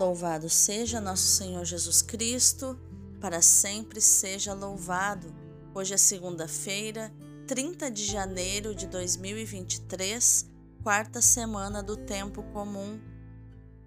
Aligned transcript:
Louvado 0.00 0.48
seja 0.48 0.98
nosso 0.98 1.26
Senhor 1.26 1.62
Jesus 1.62 2.00
Cristo, 2.00 2.74
para 3.20 3.42
sempre 3.42 4.00
seja 4.00 4.54
louvado. 4.54 5.30
Hoje 5.74 5.92
é 5.92 5.98
segunda-feira, 5.98 7.12
30 7.46 7.90
de 7.90 8.06
janeiro 8.06 8.74
de 8.74 8.86
2023, 8.86 10.48
quarta 10.82 11.20
semana 11.20 11.82
do 11.82 11.98
tempo 11.98 12.42
comum. 12.44 12.98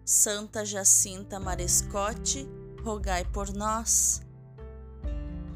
Santa 0.05 0.63
Jacinta 0.63 1.39
Marescote, 1.39 2.47
rogai 2.83 3.25
por 3.25 3.51
nós. 3.51 4.21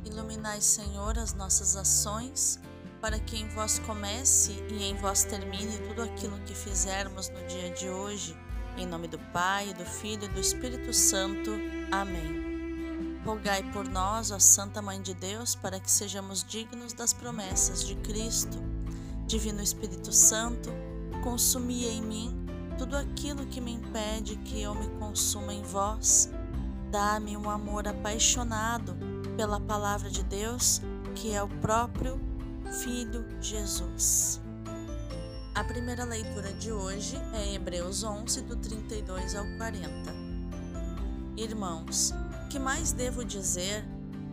Iluminai, 0.03 0.59
Senhor, 0.59 1.19
as 1.19 1.35
nossas 1.35 1.75
ações, 1.75 2.59
para 2.99 3.19
que 3.19 3.37
em 3.37 3.47
vós 3.49 3.77
comece 3.77 4.53
e 4.71 4.85
em 4.85 4.95
vós 4.95 5.23
termine 5.23 5.77
tudo 5.87 6.01
aquilo 6.01 6.39
que 6.45 6.55
fizermos 6.55 7.29
no 7.29 7.45
dia 7.45 7.69
de 7.69 7.87
hoje 7.87 8.35
em 8.77 8.85
nome 8.85 9.07
do 9.07 9.17
Pai, 9.17 9.73
do 9.73 9.83
Filho 9.83 10.25
e 10.25 10.27
do 10.27 10.39
Espírito 10.39 10.93
Santo. 10.93 11.51
Amém. 11.91 13.19
Rogai 13.25 13.63
por 13.71 13.87
nós, 13.87 14.29
ó 14.29 14.37
Santa 14.37 14.81
Mãe 14.81 15.01
de 15.01 15.13
Deus, 15.15 15.55
para 15.55 15.79
que 15.79 15.89
sejamos 15.89 16.43
dignos 16.43 16.93
das 16.93 17.11
promessas 17.11 17.83
de 17.83 17.95
Cristo. 17.95 18.57
Divino 19.25 19.61
Espírito 19.61 20.13
Santo, 20.13 20.69
consumi 21.23 21.87
em 21.87 22.01
mim 22.01 22.45
tudo 22.77 22.95
aquilo 22.95 23.47
que 23.47 23.59
me 23.59 23.73
impede 23.73 24.37
que 24.37 24.61
eu 24.61 24.75
me 24.75 24.87
consuma 24.99 25.53
em 25.53 25.63
vós. 25.63 26.29
Dá-me 26.91 27.35
um 27.35 27.49
amor 27.49 27.87
apaixonado 27.87 28.95
pela 29.35 29.59
palavra 29.59 30.09
de 30.09 30.23
Deus, 30.23 30.81
que 31.15 31.33
é 31.33 31.41
o 31.41 31.47
próprio 31.47 32.19
Filho 32.83 33.25
Jesus. 33.41 34.39
A 35.57 35.63
primeira 35.63 36.03
leitura 36.03 36.53
de 36.53 36.71
hoje 36.71 37.17
é 37.33 37.55
Hebreus 37.55 38.03
11, 38.03 38.43
do 38.43 38.55
32 38.57 39.33
ao 39.33 39.43
40. 39.57 39.89
Irmãos, 41.35 42.13
que 42.47 42.59
mais 42.59 42.91
devo 42.91 43.25
dizer? 43.25 43.83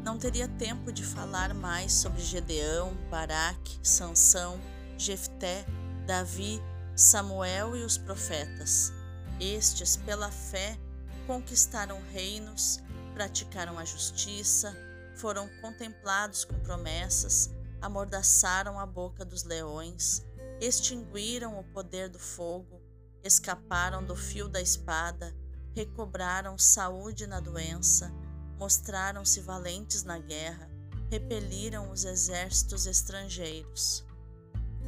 Não 0.02 0.18
teria 0.18 0.46
tempo 0.46 0.92
de 0.92 1.02
falar 1.02 1.54
mais 1.54 1.94
sobre 1.94 2.20
Gedeão, 2.20 2.94
Baraque, 3.10 3.78
Sansão, 3.82 4.60
Jefté, 4.98 5.64
Davi, 6.06 6.60
Samuel 6.94 7.74
e 7.74 7.84
os 7.84 7.96
profetas. 7.96 8.92
Estes, 9.40 9.96
pela 9.96 10.30
fé, 10.30 10.78
conquistaram 11.27 12.02
reinos, 12.12 12.80
praticaram 13.14 13.78
a 13.78 13.84
justiça, 13.86 14.77
foram 15.16 15.48
contemplados 15.62 16.44
com 16.44 16.60
promessas, 16.60 17.50
amordaçaram 17.80 18.78
a 18.78 18.84
boca 18.84 19.24
dos 19.24 19.42
leões, 19.44 20.22
extinguiram 20.64 21.58
o 21.58 21.64
poder 21.64 22.08
do 22.08 22.18
fogo, 22.18 22.80
escaparam 23.22 24.04
do 24.04 24.16
fio 24.16 24.48
da 24.48 24.60
espada, 24.60 25.34
recobraram 25.74 26.56
saúde 26.56 27.26
na 27.26 27.40
doença, 27.40 28.10
mostraram-se 28.58 29.40
valentes 29.40 30.04
na 30.04 30.18
guerra, 30.18 30.70
repeliram 31.10 31.90
os 31.90 32.04
exércitos 32.04 32.86
estrangeiros. 32.86 34.04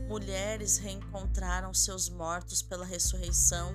Mulheres 0.08 0.78
reencontraram 0.78 1.74
seus 1.74 2.08
mortos 2.08 2.62
pela 2.62 2.84
ressurreição, 2.84 3.74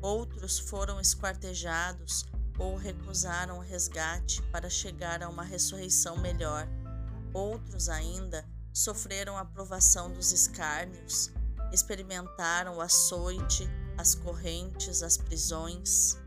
outros 0.00 0.58
foram 0.58 1.00
esquartejados 1.00 2.24
ou 2.58 2.76
recusaram 2.76 3.58
o 3.58 3.62
resgate 3.62 4.40
para 4.52 4.70
chegar 4.70 5.22
a 5.22 5.28
uma 5.28 5.42
ressurreição 5.42 6.16
melhor. 6.16 6.68
Outros 7.32 7.88
ainda 7.88 8.46
sofreram 8.74 9.38
a 9.38 9.44
provação 9.44 10.10
dos 10.10 10.32
escárnios, 10.32 11.30
experimentaram 11.72 12.76
o 12.76 12.80
açoite, 12.80 13.68
as 13.96 14.16
correntes, 14.16 15.00
as 15.00 15.16
prisões. 15.16 16.18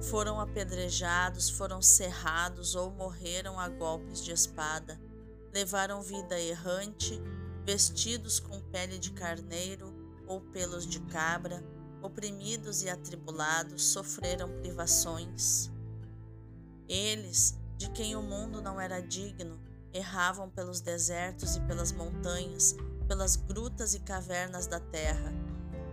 Foram 0.00 0.40
apedrejados, 0.40 1.50
foram 1.50 1.82
cerrados 1.82 2.74
ou 2.74 2.90
morreram 2.90 3.60
a 3.60 3.68
golpes 3.68 4.24
de 4.24 4.32
espada. 4.32 4.98
Levaram 5.52 6.00
vida 6.00 6.40
errante, 6.40 7.20
vestidos 7.66 8.40
com 8.40 8.58
pele 8.70 8.98
de 8.98 9.12
carneiro 9.12 9.92
ou 10.26 10.40
pelos 10.40 10.86
de 10.86 11.00
cabra, 11.00 11.62
oprimidos 12.00 12.82
e 12.82 12.88
atribulados, 12.88 13.84
sofreram 13.84 14.48
privações. 14.60 15.70
Eles, 16.88 17.58
de 17.76 17.90
quem 17.90 18.16
o 18.16 18.22
mundo 18.22 18.62
não 18.62 18.80
era 18.80 19.00
digno, 19.00 19.60
erravam 19.92 20.48
pelos 20.48 20.80
desertos 20.80 21.56
e 21.56 21.60
pelas 21.60 21.92
montanhas, 21.92 22.74
pelas 23.06 23.36
grutas 23.36 23.94
e 23.94 24.00
cavernas 24.00 24.66
da 24.66 24.80
terra. 24.80 25.32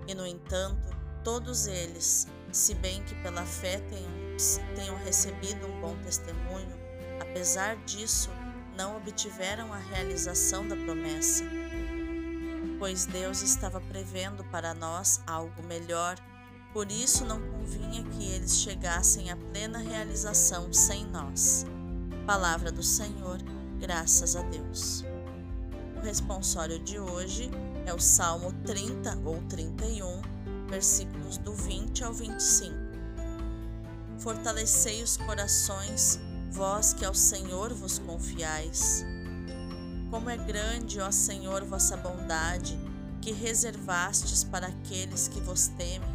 E, 0.07 0.13
no 0.13 0.25
entanto, 0.25 0.89
todos 1.23 1.67
eles, 1.67 2.27
se 2.51 2.73
bem 2.75 3.03
que 3.03 3.15
pela 3.21 3.45
fé 3.45 3.79
tenham, 3.81 4.37
tenham 4.75 4.97
recebido 4.97 5.67
um 5.67 5.81
bom 5.81 5.95
testemunho, 6.01 6.77
apesar 7.19 7.75
disso, 7.85 8.29
não 8.75 8.95
obtiveram 8.95 9.73
a 9.73 9.77
realização 9.77 10.67
da 10.67 10.75
promessa. 10.75 11.43
Pois 12.79 13.05
Deus 13.05 13.41
estava 13.41 13.81
prevendo 13.81 14.43
para 14.45 14.73
nós 14.73 15.21
algo 15.27 15.61
melhor, 15.63 16.15
por 16.71 16.89
isso 16.89 17.25
não 17.25 17.41
convinha 17.41 18.03
que 18.03 18.31
eles 18.31 18.61
chegassem 18.61 19.29
à 19.29 19.35
plena 19.35 19.79
realização 19.79 20.71
sem 20.71 21.05
nós. 21.07 21.65
Palavra 22.25 22.71
do 22.71 22.81
Senhor 22.81 23.39
graças 23.79 24.35
a 24.35 24.41
Deus. 24.43 25.05
O 25.97 26.01
responsório 26.01 26.79
de 26.79 26.99
hoje 26.99 27.49
é 27.85 27.93
o 27.93 27.99
Salmo 27.99 28.51
30 28.65 29.17
ou 29.25 29.41
31, 29.43 30.21
versículos 30.67 31.37
do 31.37 31.53
20 31.53 32.03
ao 32.03 32.13
25. 32.13 32.75
Fortalecei 34.19 35.01
os 35.01 35.15
corações, 35.17 36.19
vós 36.51 36.93
que 36.93 37.05
ao 37.05 37.13
Senhor 37.13 37.73
vos 37.73 37.99
confiais. 37.99 39.03
Como 40.11 40.29
é 40.29 40.37
grande, 40.37 40.99
ó 40.99 41.09
Senhor, 41.09 41.63
vossa 41.63 41.95
bondade, 41.95 42.77
que 43.21 43.31
reservastes 43.31 44.43
para 44.43 44.67
aqueles 44.67 45.27
que 45.27 45.39
vos 45.39 45.67
temem, 45.69 46.09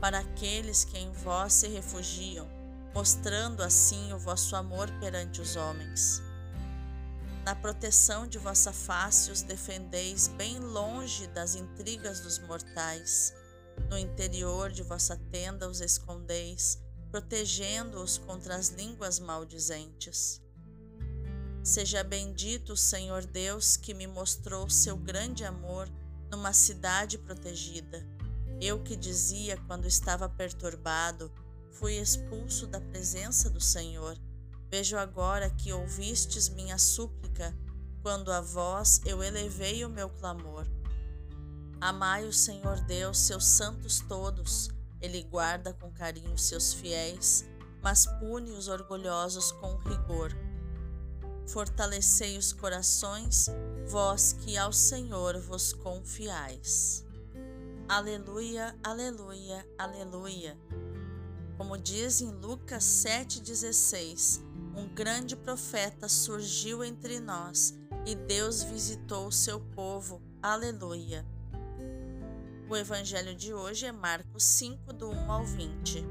para 0.00 0.18
aqueles 0.20 0.84
que 0.84 0.98
em 0.98 1.10
vós 1.12 1.54
se 1.54 1.68
refugiam, 1.68 2.46
mostrando 2.94 3.62
assim 3.62 4.12
o 4.12 4.18
vosso 4.18 4.54
amor 4.54 4.90
perante 5.00 5.40
os 5.40 5.56
homens. 5.56 6.22
Na 7.50 7.56
proteção 7.56 8.28
de 8.28 8.38
vossa 8.38 8.72
face 8.72 9.28
os 9.28 9.42
defendeis 9.42 10.28
bem 10.28 10.60
longe 10.60 11.26
das 11.26 11.56
intrigas 11.56 12.20
dos 12.20 12.38
mortais. 12.38 13.34
No 13.90 13.98
interior 13.98 14.70
de 14.70 14.84
vossa 14.84 15.16
tenda 15.32 15.68
os 15.68 15.80
escondeis, 15.80 16.80
protegendo-os 17.10 18.18
contra 18.18 18.54
as 18.54 18.68
línguas 18.68 19.18
maldizentes. 19.18 20.40
Seja 21.64 22.04
bendito 22.04 22.74
o 22.74 22.76
Senhor 22.76 23.26
Deus 23.26 23.76
que 23.76 23.94
me 23.94 24.06
mostrou 24.06 24.70
seu 24.70 24.96
grande 24.96 25.44
amor 25.44 25.88
numa 26.30 26.52
cidade 26.52 27.18
protegida. 27.18 28.06
Eu 28.60 28.80
que 28.80 28.94
dizia 28.94 29.56
quando 29.66 29.88
estava 29.88 30.28
perturbado, 30.28 31.32
fui 31.72 31.94
expulso 31.94 32.68
da 32.68 32.80
presença 32.80 33.50
do 33.50 33.60
Senhor 33.60 34.16
Vejo 34.70 34.96
agora 34.96 35.50
que 35.50 35.72
ouvistes 35.72 36.48
minha 36.48 36.78
súplica, 36.78 37.52
quando 38.02 38.30
a 38.30 38.40
vós 38.40 39.00
eu 39.04 39.22
elevei 39.22 39.84
o 39.84 39.90
meu 39.90 40.08
clamor. 40.08 40.64
Amai 41.80 42.24
o 42.24 42.32
Senhor 42.32 42.80
Deus, 42.82 43.18
seus 43.18 43.44
santos 43.44 44.00
todos, 44.00 44.70
ele 45.00 45.22
guarda 45.22 45.72
com 45.72 45.90
carinho 45.90 46.36
seus 46.36 46.72
fiéis, 46.74 47.44
mas 47.82 48.06
pune 48.20 48.52
os 48.52 48.68
orgulhosos 48.68 49.50
com 49.52 49.76
rigor. 49.78 50.30
Fortalecei 51.48 52.36
os 52.38 52.52
corações, 52.52 53.46
vós 53.88 54.34
que 54.34 54.56
ao 54.56 54.72
Senhor 54.72 55.40
vos 55.40 55.72
confiais. 55.72 57.04
Aleluia, 57.88 58.76
aleluia, 58.84 59.66
aleluia. 59.76 60.56
Como 61.56 61.76
diz 61.76 62.20
em 62.20 62.30
Lucas 62.30 62.84
7,16, 62.84 64.49
um 64.74 64.86
grande 64.94 65.36
profeta 65.36 66.08
surgiu 66.08 66.84
entre 66.84 67.20
nós 67.20 67.74
e 68.06 68.14
Deus 68.14 68.62
visitou 68.62 69.26
o 69.26 69.32
seu 69.32 69.60
povo. 69.60 70.22
Aleluia. 70.42 71.24
O 72.68 72.76
evangelho 72.76 73.34
de 73.34 73.52
hoje 73.52 73.86
é 73.86 73.92
Marcos 73.92 74.44
5, 74.44 74.92
do 74.92 75.10
1 75.10 75.32
ao 75.32 75.44
20. 75.44 76.06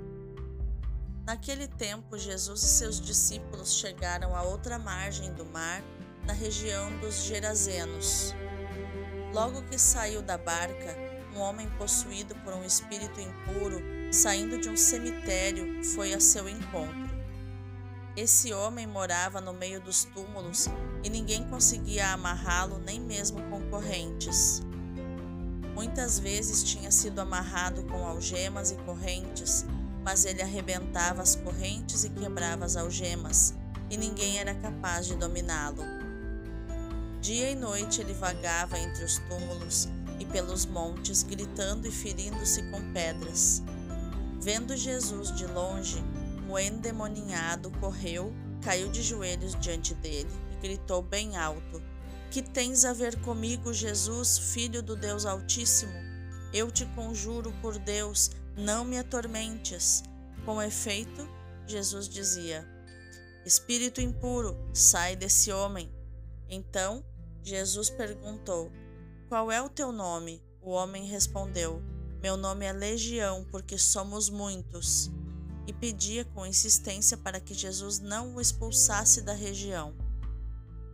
Naquele 1.26 1.68
tempo, 1.68 2.18
Jesus 2.18 2.64
e 2.64 2.68
seus 2.68 3.00
discípulos 3.00 3.74
chegaram 3.76 4.36
à 4.36 4.42
outra 4.44 4.78
margem 4.78 5.34
do 5.34 5.46
mar, 5.46 5.82
na 6.26 6.34
região 6.34 7.00
dos 7.00 7.24
Gerazenos. 7.24 8.34
Logo 9.34 9.62
que 9.64 9.78
saiu 9.78 10.22
da 10.22 10.38
barca, 10.38 10.98
um 11.36 11.40
homem 11.40 11.70
possuído 11.78 12.36
por 12.44 12.54
um 12.54 12.64
espírito 12.64 13.22
impuro, 13.22 13.82
saindo 14.12 14.60
de 14.60 14.70
um 14.70 14.76
cemitério, 14.76 15.84
foi 15.86 16.14
a 16.14 16.20
seu 16.20 16.50
encontro. 16.50 17.09
Esse 18.22 18.52
homem 18.54 18.86
morava 18.86 19.40
no 19.40 19.54
meio 19.54 19.80
dos 19.80 20.04
túmulos 20.04 20.68
e 21.06 21.10
ninguém 21.10 21.42
conseguia 21.46 22.12
amarrá-lo, 22.12 22.78
nem 22.78 23.00
mesmo 23.00 23.42
com 23.44 23.62
correntes. 23.70 24.62
Muitas 25.74 26.20
vezes 26.20 26.62
tinha 26.62 26.92
sido 26.92 27.20
amarrado 27.22 27.82
com 27.84 28.06
algemas 28.06 28.72
e 28.72 28.76
correntes, 28.80 29.66
mas 30.04 30.26
ele 30.26 30.42
arrebentava 30.42 31.22
as 31.22 31.38
correntes 31.38 32.04
e 32.04 32.10
quebrava 32.10 32.66
as 32.66 32.76
algemas, 32.76 33.54
e 33.90 33.96
ninguém 33.96 34.38
era 34.38 34.54
capaz 34.54 35.08
de 35.08 35.16
dominá-lo. 35.16 35.82
Dia 37.22 37.50
e 37.50 37.56
noite 37.56 38.02
ele 38.02 38.14
vagava 38.14 38.78
entre 38.78 39.06
os 39.06 39.18
túmulos 39.30 39.88
e 40.20 40.26
pelos 40.26 40.66
montes, 40.66 41.24
gritando 41.24 41.88
e 41.88 41.92
ferindo-se 41.92 42.64
com 42.64 42.82
pedras. 42.92 43.64
Vendo 44.42 44.76
Jesus 44.76 45.34
de 45.34 45.46
longe, 45.48 46.04
o 46.50 46.58
endemoninhado 46.58 47.70
correu, 47.80 48.34
caiu 48.64 48.90
de 48.90 49.02
joelhos 49.02 49.56
diante 49.60 49.94
dele 49.94 50.32
e 50.52 50.62
gritou 50.62 51.02
bem 51.02 51.38
alto: 51.38 51.82
Que 52.32 52.42
tens 52.42 52.86
a 52.86 52.94
ver 52.94 53.20
comigo, 53.22 53.74
Jesus, 53.74 54.38
filho 54.38 54.82
do 54.82 54.96
Deus 54.96 55.26
Altíssimo? 55.26 55.94
Eu 56.52 56.72
te 56.72 56.86
conjuro 56.88 57.54
por 57.62 57.78
Deus, 57.78 58.32
não 58.58 58.84
me 58.84 58.98
atormentes. 58.98 60.04
Com 60.44 60.62
efeito, 60.62 61.28
Jesus 61.68 62.10
dizia: 62.10 62.68
Espírito 63.46 64.02
impuro, 64.02 64.58
sai 64.74 65.16
desse 65.16 65.52
homem. 65.52 65.92
Então 66.50 67.06
Jesus 67.44 67.90
perguntou: 67.90 68.72
Qual 69.28 69.52
é 69.52 69.62
o 69.62 69.70
teu 69.70 69.92
nome? 69.92 70.44
O 70.62 70.72
homem 70.72 71.06
respondeu: 71.06 71.82
Meu 72.22 72.36
nome 72.36 72.66
é 72.66 72.74
Legião, 72.74 73.46
porque 73.52 73.78
somos 73.78 74.30
muitos. 74.30 75.12
E 75.70 75.74
pedia 75.74 76.26
com 76.26 76.48
insistência 76.48 77.16
para 77.16 77.40
que 77.40 77.54
Jesus 77.54 78.00
não 78.00 78.34
o 78.34 78.42
expulsasse 78.42 79.22
da 79.22 79.34
região. 79.34 79.94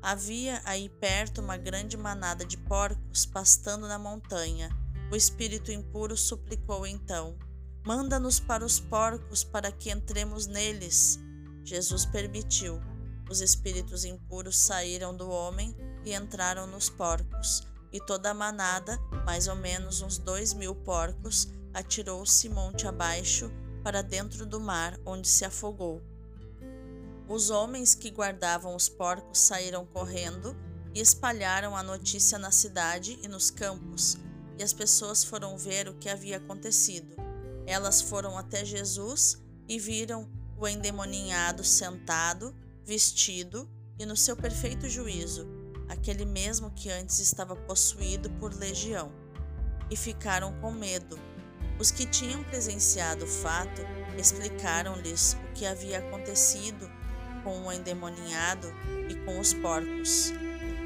Havia 0.02 0.62
aí 0.66 0.90
perto 0.90 1.40
uma 1.40 1.56
grande 1.56 1.96
manada 1.96 2.44
de 2.44 2.58
porcos 2.58 3.26
pastando 3.26 3.88
na 3.88 3.98
montanha. 3.98 4.70
O 5.10 5.16
espírito 5.16 5.72
impuro 5.72 6.18
suplicou 6.18 6.86
então: 6.86 7.38
Manda-nos 7.86 8.38
para 8.38 8.66
os 8.66 8.78
porcos 8.78 9.46
para 9.46 9.72
que 9.72 9.90
entremos 9.90 10.46
neles. 10.46 11.18
Jesus 11.64 12.06
permitiu. 12.06 12.82
Os 13.30 13.40
espíritos 13.40 14.04
impuros 14.04 14.58
saíram 14.58 15.16
do 15.16 15.30
homem 15.30 15.74
e 16.04 16.14
entraram 16.14 16.68
nos 16.68 16.90
porcos, 16.90 17.66
e 17.94 18.00
toda 18.02 18.30
a 18.30 18.34
manada, 18.34 19.00
mais 19.26 19.48
ou 19.48 19.56
menos 19.56 20.02
uns 20.02 20.18
dois 20.18 20.54
mil 20.54 20.76
porcos, 20.76 21.48
atirou-se 21.74 22.50
monte 22.50 22.86
abaixo 22.86 23.50
para 23.86 24.02
dentro 24.02 24.48
do 24.48 24.60
mar, 24.60 25.00
onde 25.06 25.28
se 25.28 25.46
afogou. 25.46 26.02
Os 27.30 27.52
homens 27.52 27.94
que 27.94 28.10
guardavam 28.10 28.76
os 28.76 28.90
porcos 28.90 29.38
saíram 29.38 29.86
correndo 29.86 30.58
e 30.92 31.00
espalharam 31.00 31.78
a 31.78 31.84
notícia 31.84 32.40
na 32.40 32.50
cidade 32.50 33.20
e 33.22 33.28
nos 33.28 33.52
campos, 33.52 34.18
e 34.58 34.64
as 34.64 34.74
pessoas 34.74 35.24
foram 35.24 35.56
ver 35.56 35.88
o 35.88 35.94
que 35.94 36.10
havia 36.10 36.38
acontecido. 36.38 37.16
Elas 37.68 38.02
foram 38.02 38.36
até 38.40 38.66
Jesus 38.66 39.38
e 39.70 39.78
viram 39.78 40.28
o 40.58 40.68
endemoninhado 40.68 41.64
sentado, 41.64 42.56
vestido 42.84 43.70
e 44.00 44.06
no 44.08 44.18
seu 44.18 44.36
perfeito 44.36 44.90
juízo, 44.90 45.48
aquele 45.88 46.26
mesmo 46.26 46.72
que 46.72 46.90
antes 46.90 47.20
estava 47.20 47.56
possuído 47.56 48.32
por 48.32 48.52
legião, 48.52 49.12
e 49.92 49.96
ficaram 49.96 50.60
com 50.60 50.72
medo. 50.72 51.35
Os 51.78 51.92
que 51.92 52.06
tinham 52.06 52.44
presenciado 52.44 53.26
o 53.26 53.28
fato 53.28 53.82
explicaram-lhes 54.18 55.34
o 55.34 55.54
que 55.54 55.66
havia 55.66 56.00
acontecido 56.00 56.90
com 57.44 57.68
o 57.68 57.72
endemoninhado 57.72 58.68
e 59.10 59.16
com 59.26 59.40
os 59.40 59.54
porcos. 59.54 60.32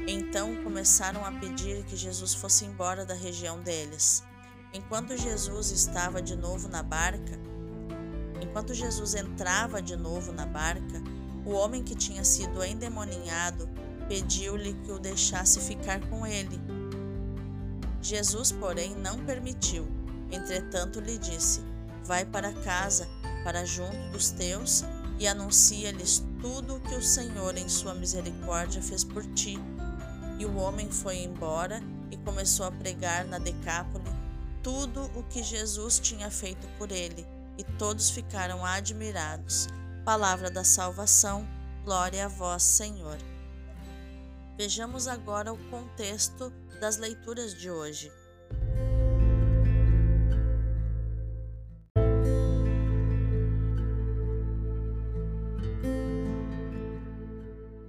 Então 0.06 0.62
começaram 0.64 1.24
a 1.24 1.32
pedir 1.32 1.84
que 1.84 1.96
Jesus 1.96 2.34
fosse 2.34 2.64
embora 2.64 3.06
da 3.06 3.14
região 3.14 3.60
deles. 3.60 4.24
Enquanto 4.72 5.16
Jesus 5.16 5.70
estava 5.70 6.20
de 6.20 6.36
novo 6.36 6.68
na 6.68 6.82
barca, 6.82 7.38
enquanto 8.40 8.74
Jesus 8.74 9.14
entrava 9.14 9.80
de 9.80 9.96
novo 9.96 10.32
na 10.32 10.46
barca, 10.46 11.02
o 11.44 11.52
homem 11.52 11.82
que 11.82 11.94
tinha 11.94 12.24
sido 12.24 12.64
endemoninhado 12.64 13.68
pediu-lhe 14.08 14.74
que 14.74 14.90
o 14.90 14.98
deixasse 14.98 15.60
ficar 15.60 16.00
com 16.08 16.26
ele. 16.26 16.60
Jesus, 18.02 18.50
porém, 18.50 18.94
não 18.96 19.18
permitiu. 19.24 19.99
Entretanto, 20.30 21.00
lhe 21.00 21.18
disse: 21.18 21.62
Vai 22.04 22.24
para 22.24 22.52
casa, 22.52 23.08
para 23.44 23.64
junto 23.64 23.96
dos 24.12 24.30
teus, 24.30 24.84
e 25.18 25.26
anuncia-lhes 25.26 26.24
tudo 26.40 26.76
o 26.76 26.80
que 26.80 26.94
o 26.94 27.02
Senhor, 27.02 27.56
em 27.56 27.68
sua 27.68 27.94
misericórdia, 27.94 28.82
fez 28.82 29.04
por 29.04 29.24
ti. 29.34 29.58
E 30.38 30.46
o 30.46 30.56
homem 30.56 30.90
foi 30.90 31.18
embora 31.18 31.82
e 32.10 32.16
começou 32.16 32.66
a 32.66 32.72
pregar 32.72 33.26
na 33.26 33.38
Decápole 33.38 34.20
tudo 34.62 35.10
o 35.14 35.22
que 35.24 35.42
Jesus 35.42 35.98
tinha 35.98 36.30
feito 36.30 36.66
por 36.78 36.90
ele, 36.90 37.26
e 37.56 37.64
todos 37.64 38.10
ficaram 38.10 38.64
admirados. 38.64 39.68
Palavra 40.04 40.50
da 40.50 40.64
salvação, 40.64 41.46
glória 41.84 42.24
a 42.24 42.28
vós, 42.28 42.62
Senhor. 42.62 43.18
Vejamos 44.56 45.08
agora 45.08 45.52
o 45.52 45.58
contexto 45.70 46.52
das 46.80 46.98
leituras 46.98 47.54
de 47.54 47.70
hoje. 47.70 48.12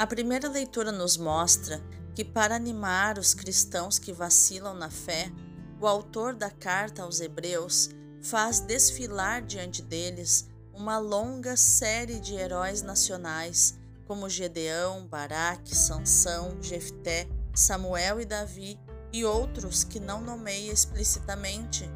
A 0.02 0.08
primeira 0.08 0.50
leitura 0.50 0.92
nos 0.92 1.16
mostra 1.16 1.80
que, 2.16 2.26
para 2.26 2.56
animar 2.56 3.20
os 3.20 3.36
cristãos 3.36 4.00
que 4.00 4.12
vacilam 4.12 4.74
na 4.74 4.90
fé, 4.90 5.32
o 5.80 5.86
autor 5.86 6.34
da 6.34 6.50
carta 6.50 7.04
aos 7.04 7.20
Hebreus 7.22 7.92
faz 8.20 8.60
desfilar 8.62 9.44
diante 9.44 9.84
deles 9.84 10.50
uma 10.74 10.98
longa 10.98 11.56
série 11.56 12.20
de 12.20 12.34
heróis 12.34 12.82
nacionais, 12.82 13.78
como 14.08 14.28
Gedeão, 14.28 15.06
Baraque, 15.06 15.78
Sansão, 15.78 16.58
Jefté, 16.64 17.28
Samuel 17.54 18.20
e 18.20 18.26
Davi, 18.26 18.80
e 19.14 19.24
outros 19.24 19.84
que 19.84 20.00
não 20.00 20.20
nomeia 20.20 20.74
explicitamente, 20.74 21.88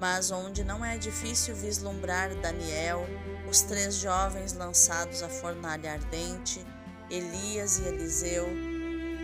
mas 0.00 0.32
onde 0.32 0.64
não 0.64 0.84
é 0.84 0.98
difícil 0.98 1.54
vislumbrar 1.54 2.34
Daniel, 2.40 3.06
os 3.48 3.60
três 3.60 3.94
jovens 3.94 4.52
lançados 4.52 5.22
à 5.22 5.28
fornalha 5.28 5.92
ardente, 5.92 6.66
Elias 7.10 7.78
e 7.78 7.82
Eliseu, 7.84 8.46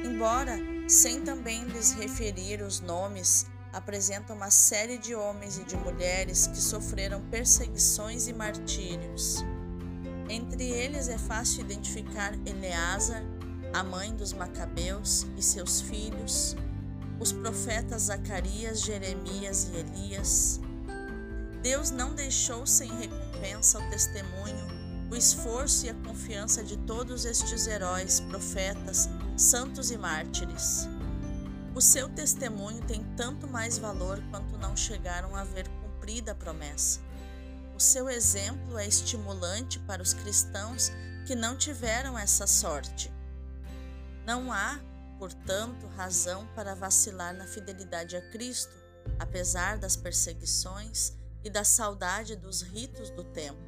embora 0.04 0.58
sem 0.88 1.22
também 1.22 1.64
lhes 1.64 1.92
referir 1.92 2.62
os 2.62 2.80
nomes 2.80 3.46
apresenta 3.72 4.32
uma 4.32 4.50
série 4.50 4.98
de 4.98 5.14
homens 5.14 5.58
e 5.58 5.64
de 5.64 5.76
mulheres 5.76 6.46
que 6.46 6.56
sofreram 6.56 7.20
perseguições 7.30 8.26
e 8.26 8.32
martírios. 8.32 9.44
Entre 10.28 10.64
eles 10.64 11.08
é 11.08 11.18
fácil 11.18 11.60
identificar 11.62 12.32
Eleazar, 12.46 13.22
a 13.72 13.82
mãe 13.82 14.14
dos 14.14 14.32
Macabeus 14.32 15.26
e 15.36 15.42
seus 15.42 15.80
filhos, 15.80 16.56
os 17.20 17.32
profetas 17.32 18.02
Zacarias, 18.02 18.80
Jeremias 18.80 19.70
e 19.72 19.76
Elias. 19.76 20.60
Deus 21.62 21.90
não 21.90 22.14
deixou 22.14 22.66
sem 22.66 22.90
recompensa 22.90 23.78
o 23.78 23.90
testemunho, 23.90 24.77
o 25.10 25.16
esforço 25.16 25.86
e 25.86 25.90
a 25.90 25.94
confiança 25.94 26.62
de 26.62 26.76
todos 26.76 27.24
estes 27.24 27.66
heróis, 27.66 28.20
profetas, 28.20 29.08
santos 29.36 29.90
e 29.90 29.96
mártires. 29.96 30.88
O 31.74 31.80
seu 31.80 32.08
testemunho 32.08 32.84
tem 32.84 33.04
tanto 33.16 33.46
mais 33.46 33.78
valor 33.78 34.22
quanto 34.30 34.58
não 34.58 34.76
chegaram 34.76 35.34
a 35.34 35.44
ver 35.44 35.68
cumprida 35.68 36.32
a 36.32 36.34
promessa. 36.34 37.00
O 37.74 37.80
seu 37.80 38.08
exemplo 38.08 38.76
é 38.76 38.86
estimulante 38.86 39.78
para 39.80 40.02
os 40.02 40.12
cristãos 40.12 40.90
que 41.26 41.34
não 41.34 41.56
tiveram 41.56 42.18
essa 42.18 42.46
sorte. 42.46 43.12
Não 44.26 44.52
há, 44.52 44.80
portanto, 45.18 45.86
razão 45.96 46.46
para 46.54 46.74
vacilar 46.74 47.32
na 47.34 47.46
fidelidade 47.46 48.16
a 48.16 48.30
Cristo, 48.30 48.74
apesar 49.18 49.78
das 49.78 49.96
perseguições 49.96 51.12
e 51.44 51.48
da 51.48 51.64
saudade 51.64 52.34
dos 52.34 52.62
ritos 52.62 53.10
do 53.10 53.22
templo. 53.22 53.67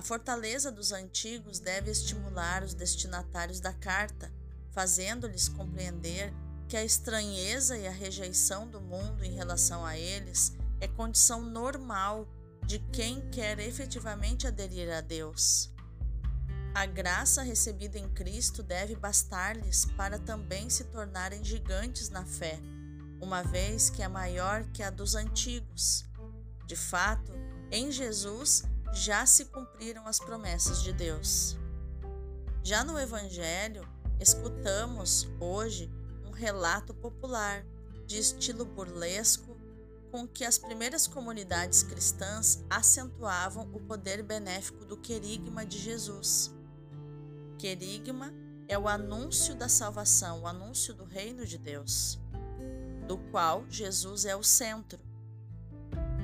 A 0.00 0.02
fortaleza 0.02 0.72
dos 0.72 0.92
antigos 0.92 1.58
deve 1.58 1.90
estimular 1.90 2.64
os 2.64 2.72
destinatários 2.72 3.60
da 3.60 3.74
carta, 3.74 4.32
fazendo-lhes 4.70 5.46
compreender 5.46 6.32
que 6.66 6.74
a 6.74 6.82
estranheza 6.82 7.76
e 7.76 7.86
a 7.86 7.90
rejeição 7.90 8.66
do 8.66 8.80
mundo 8.80 9.22
em 9.22 9.34
relação 9.34 9.84
a 9.84 9.98
eles 9.98 10.56
é 10.80 10.88
condição 10.88 11.42
normal 11.42 12.26
de 12.64 12.78
quem 12.78 13.28
quer 13.28 13.58
efetivamente 13.58 14.46
aderir 14.46 14.90
a 14.90 15.02
Deus. 15.02 15.70
A 16.74 16.86
graça 16.86 17.42
recebida 17.42 17.98
em 17.98 18.08
Cristo 18.08 18.62
deve 18.62 18.96
bastar-lhes 18.96 19.84
para 19.98 20.18
também 20.18 20.70
se 20.70 20.84
tornarem 20.84 21.44
gigantes 21.44 22.08
na 22.08 22.24
fé, 22.24 22.58
uma 23.20 23.42
vez 23.42 23.90
que 23.90 24.02
é 24.02 24.08
maior 24.08 24.64
que 24.72 24.82
a 24.82 24.88
dos 24.88 25.14
antigos. 25.14 26.06
De 26.66 26.74
fato, 26.74 27.32
em 27.70 27.92
Jesus 27.92 28.64
já 28.92 29.24
se 29.26 29.46
cumpriram 29.46 30.06
as 30.06 30.18
promessas 30.18 30.82
de 30.82 30.92
Deus. 30.92 31.56
Já 32.62 32.84
no 32.84 32.98
Evangelho, 32.98 33.88
escutamos 34.18 35.28
hoje 35.40 35.90
relato 36.40 36.94
popular, 36.94 37.66
de 38.06 38.18
estilo 38.18 38.64
burlesco, 38.64 39.54
com 40.10 40.26
que 40.26 40.44
as 40.44 40.56
primeiras 40.56 41.06
comunidades 41.06 41.82
cristãs 41.82 42.64
acentuavam 42.68 43.70
o 43.74 43.80
poder 43.80 44.22
benéfico 44.22 44.84
do 44.86 44.96
querigma 44.96 45.66
de 45.66 45.78
Jesus. 45.78 46.50
Querigma 47.58 48.32
é 48.66 48.78
o 48.78 48.88
anúncio 48.88 49.54
da 49.54 49.68
salvação, 49.68 50.40
o 50.40 50.46
anúncio 50.46 50.94
do 50.94 51.04
reino 51.04 51.44
de 51.44 51.58
Deus, 51.58 52.18
do 53.06 53.18
qual 53.30 53.64
Jesus 53.68 54.24
é 54.24 54.34
o 54.34 54.42
centro. 54.42 54.98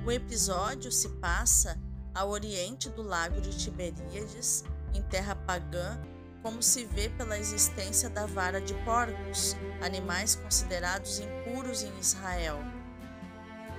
O 0.05 0.11
episódio 0.11 0.91
se 0.91 1.11
passa 1.21 1.79
ao 2.17 2.31
oriente 2.31 2.89
do 2.89 3.03
lago 3.03 3.43
de 3.43 3.55
Tiberíades, 3.55 4.65
em 4.95 5.03
terra 5.03 5.37
pagã, 5.37 6.01
como 6.43 6.63
se 6.63 6.87
vê 6.87 7.11
pela 7.11 7.39
existência 7.39 8.09
da 8.09 8.25
vara 8.25 8.59
de 8.59 8.73
porcos, 8.85 9.55
animais 9.83 10.35
considerados 10.35 11.21
impuros 11.21 11.83
em 11.83 11.93
Israel. 12.01 12.59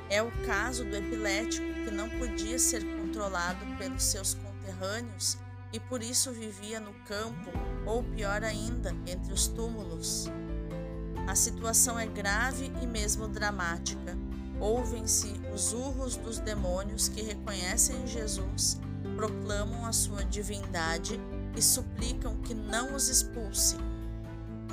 É 0.07 0.21
o 0.21 0.31
caso 0.45 0.85
do 0.85 0.95
epilético 0.95 1.65
que 1.83 1.89
não 1.89 2.09
podia 2.11 2.59
ser 2.59 2.83
controlado 2.97 3.65
pelos 3.77 4.03
seus 4.03 4.35
conterrâneos 4.35 5.37
e 5.73 5.79
por 5.79 6.03
isso 6.03 6.31
vivia 6.31 6.79
no 6.79 6.93
campo, 7.05 7.51
ou 7.87 8.03
pior 8.03 8.43
ainda, 8.43 8.95
entre 9.07 9.33
os 9.33 9.47
túmulos. 9.47 10.27
A 11.27 11.35
situação 11.35 11.99
é 11.99 12.05
grave 12.05 12.71
e 12.81 12.85
mesmo 12.85 13.27
dramática. 13.27 14.26
Ouvem-se 14.59 15.39
os 15.53 15.73
urros 15.73 16.15
dos 16.15 16.39
demônios 16.39 17.07
que 17.07 17.21
reconhecem 17.21 18.07
Jesus, 18.07 18.79
proclamam 19.15 19.85
a 19.85 19.93
sua 19.93 20.23
divindade 20.25 21.19
e 21.55 21.61
suplicam 21.61 22.37
que 22.37 22.53
não 22.53 22.95
os 22.95 23.09
expulse. 23.09 23.77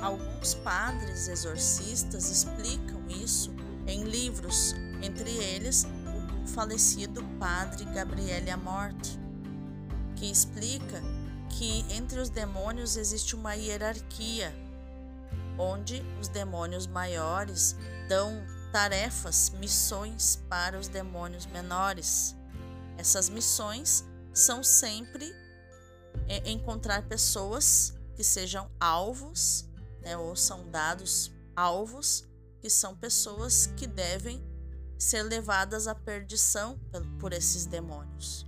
Alguns 0.01 0.53
padres 0.55 1.27
exorcistas 1.27 2.29
explicam 2.29 3.01
isso 3.09 3.53
em 3.87 4.03
livros, 4.03 4.73
entre 5.01 5.29
eles 5.29 5.85
o 6.43 6.47
falecido 6.47 7.23
padre 7.39 7.85
Gabriele 7.85 8.49
Amorte 8.49 9.25
que 10.15 10.31
explica 10.31 11.01
que 11.49 11.85
entre 11.89 12.19
os 12.19 12.29
demônios 12.29 12.97
existe 12.97 13.35
uma 13.35 13.53
hierarquia, 13.53 14.55
onde 15.57 16.01
os 16.19 16.27
demônios 16.27 16.87
maiores 16.87 17.75
dão 18.09 18.43
tarefas, 18.75 19.51
missões 19.51 20.43
para 20.49 20.77
os 20.77 20.89
demônios 20.89 21.45
menores. 21.45 22.35
Essas 22.97 23.29
missões 23.29 24.03
são 24.33 24.61
sempre 24.61 25.33
é, 26.27 26.51
encontrar 26.51 27.07
pessoas 27.07 27.93
que 28.17 28.23
sejam 28.23 28.69
alvos, 28.77 29.65
né, 30.01 30.17
ou 30.17 30.35
são 30.35 30.69
dados 30.69 31.31
alvos, 31.55 32.27
que 32.59 32.69
são 32.69 32.97
pessoas 32.97 33.67
que 33.77 33.87
devem 33.87 34.43
ser 34.99 35.23
levadas 35.23 35.87
à 35.87 35.95
perdição 35.95 36.77
por 37.17 37.31
esses 37.31 37.65
demônios. 37.65 38.45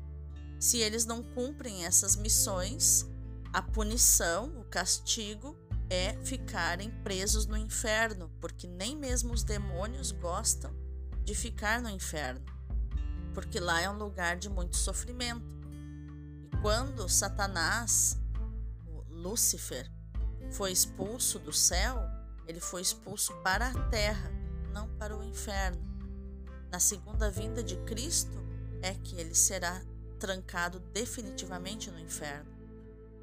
Se 0.59 0.77
eles 0.79 1.05
não 1.05 1.23
cumprem 1.23 1.85
essas 1.85 2.17
missões, 2.17 3.05
a 3.53 3.61
punição, 3.61 4.59
o 4.59 4.65
castigo 4.65 5.55
é 5.89 6.13
ficarem 6.23 6.91
presos 7.03 7.45
no 7.45 7.57
inferno, 7.57 8.29
porque 8.39 8.67
nem 8.67 8.95
mesmo 8.95 9.33
os 9.33 9.43
demônios 9.43 10.11
gostam 10.11 10.75
de 11.23 11.33
ficar 11.33 11.81
no 11.81 11.89
inferno, 11.89 12.43
porque 13.33 13.59
lá 13.59 13.81
é 13.81 13.89
um 13.89 13.97
lugar 13.97 14.37
de 14.37 14.49
muito 14.49 14.77
sofrimento. 14.77 15.45
E 16.43 16.57
quando 16.61 17.07
Satanás, 17.07 18.17
Lúcifer, 19.09 19.89
foi 20.51 20.71
expulso 20.71 21.39
do 21.39 21.53
céu, 21.53 21.99
ele 22.47 22.59
foi 22.59 22.81
expulso 22.81 23.33
para 23.43 23.67
a 23.67 23.89
terra, 23.89 24.31
não 24.71 24.87
para 24.97 25.15
o 25.15 25.23
inferno. 25.23 25.85
Na 26.71 26.79
segunda 26.79 27.29
vinda 27.29 27.63
de 27.63 27.77
Cristo 27.83 28.37
é 28.81 28.93
que 28.93 29.15
ele 29.15 29.35
será 29.35 29.81
trancado 30.19 30.79
definitivamente 30.79 31.91
no 31.91 31.99
inferno. 31.99 32.51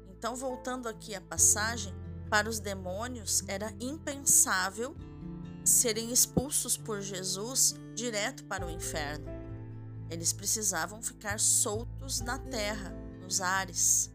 Então, 0.09 0.35
voltando 0.35 0.87
aqui 0.87 1.13
à 1.13 1.21
passagem, 1.21 1.93
para 2.35 2.49
os 2.49 2.59
demônios 2.59 3.45
era 3.47 3.73
impensável 3.79 4.93
serem 5.63 6.11
expulsos 6.11 6.75
por 6.75 6.99
Jesus 6.99 7.73
direto 7.93 8.43
para 8.43 8.67
o 8.67 8.69
inferno. 8.69 9.25
Eles 10.09 10.33
precisavam 10.33 11.01
ficar 11.01 11.39
soltos 11.39 12.19
na 12.19 12.37
terra, 12.37 12.93
nos 13.21 13.39
ares. 13.39 14.11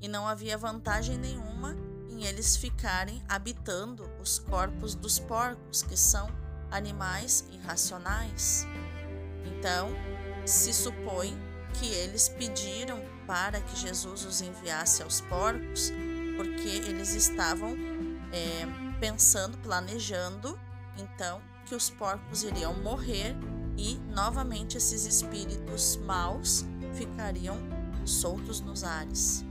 E 0.00 0.06
não 0.06 0.28
havia 0.28 0.56
vantagem 0.56 1.18
nenhuma 1.18 1.76
em 2.08 2.22
eles 2.24 2.56
ficarem 2.56 3.20
habitando 3.28 4.08
os 4.20 4.38
corpos 4.38 4.94
dos 4.94 5.18
porcos, 5.18 5.82
que 5.82 5.96
são 5.96 6.30
animais 6.70 7.44
irracionais. 7.50 8.64
Então, 9.46 9.88
se 10.46 10.72
supõe 10.72 11.36
que 11.74 11.88
eles 11.88 12.28
pediram 12.28 13.02
para 13.26 13.60
que 13.60 13.76
Jesus 13.80 14.24
os 14.24 14.40
enviasse 14.40 15.02
aos 15.02 15.20
porcos, 15.22 15.90
porque 16.42 16.90
eles 16.90 17.14
estavam 17.14 17.76
é, 18.32 18.66
pensando, 18.98 19.56
planejando, 19.58 20.58
então, 20.98 21.40
que 21.64 21.74
os 21.74 21.88
porcos 21.88 22.42
iriam 22.42 22.74
morrer 22.82 23.36
e 23.78 23.94
novamente 24.12 24.76
esses 24.76 25.06
espíritos 25.06 25.96
maus 25.98 26.64
ficariam 26.94 27.56
soltos 28.04 28.60
nos 28.60 28.82
ares, 28.82 29.44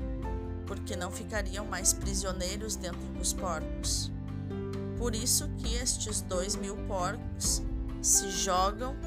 porque 0.68 0.98
não 0.98 1.10
ficariam 1.10 1.66
mais 1.66 1.94
prisioneiros 1.94 2.76
dentro 2.76 3.08
dos 3.18 3.32
porcos. 3.32 4.12
Por 4.98 5.16
isso 5.16 5.48
que 5.60 5.74
estes 5.76 6.22
dois 6.22 6.58
mil 6.58 6.76
porcos 6.88 7.62
se 8.02 8.30
jogam 8.30 8.98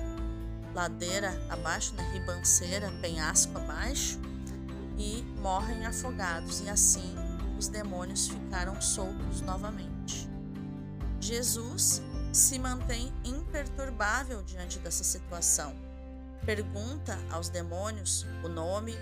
ladeira 0.75 1.39
abaixo, 1.51 1.95
né, 1.95 2.11
ribanceira, 2.15 2.91
penhasco 3.03 3.59
abaixo, 3.59 4.19
e 4.97 5.23
morrem 5.41 5.85
afogados, 5.85 6.61
e 6.61 6.69
assim 6.71 7.24
os 7.59 7.69
demônios 7.69 8.29
ficaram 8.29 8.81
soltos 8.81 9.41
novamente. 9.41 10.29
Jesus 11.21 12.03
se 12.33 12.59
mantém 12.59 13.13
imperturbável 13.25 14.43
diante 14.43 14.79
dessa 14.79 15.05
situação. 15.05 15.75
Pergunta 16.45 17.19
aos 17.31 17.49
demônios 17.49 18.27
o 18.45 18.49
nome, 18.49 18.95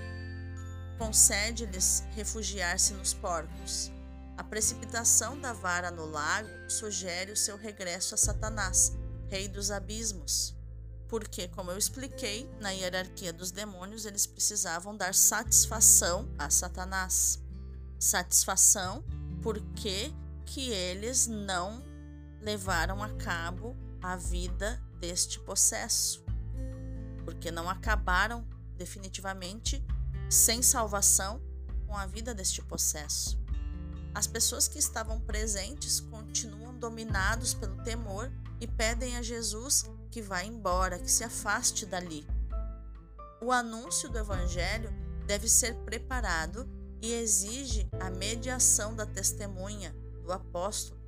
concede-lhes 0.98 2.04
refugiar-se 2.14 2.94
nos 2.94 3.14
porcos. 3.14 3.90
A 4.36 4.44
precipitação 4.44 5.40
da 5.40 5.52
vara 5.52 5.90
no 5.90 6.06
lago 6.06 6.48
sugere 6.68 7.32
o 7.32 7.36
seu 7.36 7.56
regresso 7.56 8.14
a 8.14 8.18
Satanás, 8.18 8.92
rei 9.28 9.48
dos 9.48 9.70
abismos 9.70 10.54
porque, 11.12 11.46
como 11.48 11.70
eu 11.70 11.76
expliquei, 11.76 12.50
na 12.58 12.70
hierarquia 12.70 13.34
dos 13.34 13.50
demônios, 13.50 14.06
eles 14.06 14.24
precisavam 14.24 14.96
dar 14.96 15.14
satisfação 15.14 16.26
a 16.38 16.48
Satanás. 16.48 17.38
Satisfação 18.02 19.04
porque 19.44 20.12
que 20.44 20.70
eles 20.70 21.28
não 21.28 21.80
levaram 22.40 23.00
a 23.00 23.08
cabo 23.10 23.76
a 24.02 24.16
vida 24.16 24.82
deste 24.98 25.38
possesso. 25.38 26.24
Porque 27.24 27.52
não 27.52 27.70
acabaram 27.70 28.44
definitivamente 28.76 29.80
sem 30.28 30.62
salvação 30.62 31.40
com 31.86 31.96
a 31.96 32.04
vida 32.04 32.34
deste 32.34 32.60
possesso. 32.60 33.40
As 34.12 34.26
pessoas 34.26 34.66
que 34.66 34.80
estavam 34.80 35.20
presentes 35.20 36.00
continuam 36.00 36.76
dominados 36.76 37.54
pelo 37.54 37.84
temor 37.84 38.32
e 38.60 38.66
pedem 38.66 39.16
a 39.16 39.22
Jesus 39.22 39.88
que 40.10 40.20
vá 40.20 40.42
embora, 40.42 40.98
que 40.98 41.08
se 41.08 41.22
afaste 41.22 41.86
dali. 41.86 42.26
O 43.40 43.52
anúncio 43.52 44.08
do 44.08 44.18
Evangelho 44.18 44.92
deve 45.24 45.48
ser 45.48 45.76
preparado 45.84 46.81
e 47.02 47.12
exige 47.12 47.88
a 48.00 48.08
mediação 48.08 48.94
da 48.94 49.04
testemunha, 49.04 49.94
do 50.24 50.32
apóstolo. 50.32 51.02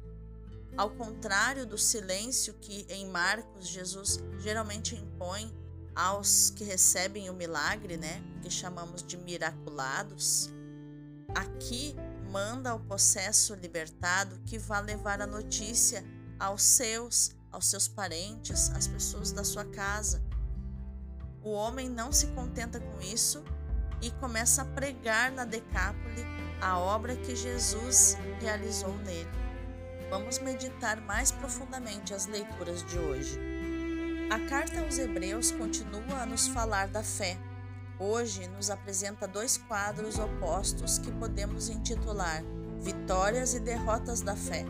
Ao 0.76 0.90
contrário 0.90 1.64
do 1.64 1.78
silêncio 1.78 2.52
que 2.54 2.84
em 2.88 3.08
Marcos 3.08 3.68
Jesus 3.68 4.18
geralmente 4.40 4.96
impõe 4.96 5.54
aos 5.94 6.50
que 6.50 6.64
recebem 6.64 7.30
o 7.30 7.32
milagre, 7.32 7.96
né, 7.96 8.20
que 8.42 8.50
chamamos 8.50 9.04
de 9.04 9.16
miraculados, 9.16 10.50
aqui 11.32 11.94
manda 12.28 12.70
ao 12.70 12.80
possesso 12.80 13.54
libertado 13.54 14.40
que 14.44 14.58
vá 14.58 14.80
levar 14.80 15.22
a 15.22 15.26
notícia 15.26 16.04
aos 16.40 16.62
seus 16.62 17.32
aos 17.52 17.68
seus 17.68 17.86
parentes, 17.86 18.68
às 18.70 18.88
pessoas 18.88 19.30
da 19.30 19.44
sua 19.44 19.64
casa. 19.64 20.20
O 21.40 21.52
homem 21.52 21.88
não 21.88 22.10
se 22.10 22.26
contenta 22.28 22.80
com 22.80 23.00
isso 23.00 23.44
e 24.04 24.10
começa 24.20 24.60
a 24.60 24.66
pregar 24.66 25.32
na 25.32 25.46
Decápole 25.46 26.26
a 26.60 26.78
obra 26.78 27.16
que 27.16 27.34
Jesus 27.34 28.18
realizou 28.38 28.94
nele. 28.98 29.30
Vamos 30.10 30.38
meditar 30.40 31.00
mais 31.00 31.32
profundamente 31.32 32.12
as 32.12 32.26
leituras 32.26 32.84
de 32.84 32.98
hoje. 32.98 33.40
A 34.30 34.38
carta 34.46 34.80
aos 34.80 34.98
Hebreus 34.98 35.50
continua 35.52 36.20
a 36.20 36.26
nos 36.26 36.46
falar 36.48 36.88
da 36.88 37.02
fé. 37.02 37.38
Hoje 37.98 38.46
nos 38.48 38.68
apresenta 38.68 39.26
dois 39.26 39.56
quadros 39.56 40.18
opostos 40.18 40.98
que 40.98 41.10
podemos 41.12 41.70
intitular 41.70 42.42
Vitórias 42.82 43.54
e 43.54 43.60
Derrotas 43.60 44.20
da 44.20 44.36
Fé. 44.36 44.66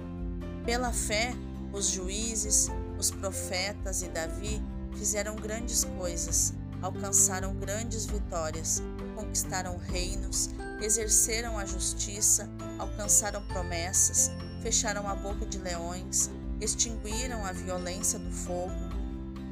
Pela 0.65 0.93
fé, 0.93 1.35
os 1.73 1.89
juízes, 1.89 2.69
os 2.97 3.11
profetas 3.11 4.03
e 4.03 4.09
Davi 4.09 4.63
fizeram 4.97 5.35
grandes 5.35 5.83
coisas, 5.83 6.55
alcançaram 6.81 7.55
grandes 7.55 8.07
vitórias, 8.07 8.83
conquistaram 9.15 9.77
reinos, 9.79 10.51
exerceram 10.81 11.59
a 11.59 11.65
justiça, 11.65 12.49
alcançaram 12.79 13.43
promessas, 13.47 14.31
fecharam 14.63 15.09
a 15.09 15.15
boca 15.15 15.47
de 15.47 15.59
leões, 15.59 16.31
extinguiram 16.61 17.45
a 17.45 17.53
violência 17.53 18.19
do 18.19 18.31
fogo, 18.31 18.75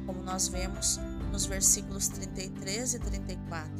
como 0.05 0.21
nós 0.21 0.47
vemos 0.47 0.99
nos 1.31 1.45
versículos 1.45 2.07
33 2.09 2.95
e 2.95 2.99
34. 2.99 3.71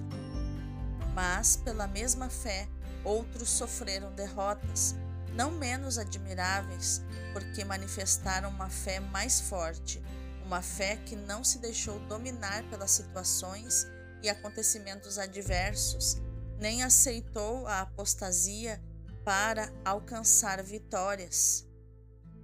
Mas, 1.13 1.56
pela 1.58 1.88
mesma 1.88 2.30
fé, 2.30 2.68
outros 3.04 3.50
sofreram 3.50 4.12
derrotas, 4.13 4.96
não 5.36 5.52
menos 5.52 5.98
admiráveis, 5.98 7.02
porque 7.34 7.63
manifestaram 7.66 8.50
uma 8.50 8.70
fé 8.70 9.00
mais 9.00 9.42
forte, 9.42 10.02
uma 10.46 10.62
fé 10.62 10.98
que 10.98 11.16
não 11.16 11.44
se 11.44 11.60
deixou 11.60 12.00
dominar 12.02 12.63
pelas 12.63 12.92
situações 12.92 13.88
e 14.24 14.30
acontecimentos 14.30 15.20
adversos, 15.20 16.18
nem 16.58 16.82
aceitou 16.82 17.68
a 17.68 17.82
apostasia 17.82 18.82
para 19.25 19.72
alcançar 19.84 20.63
vitórias. 20.63 21.68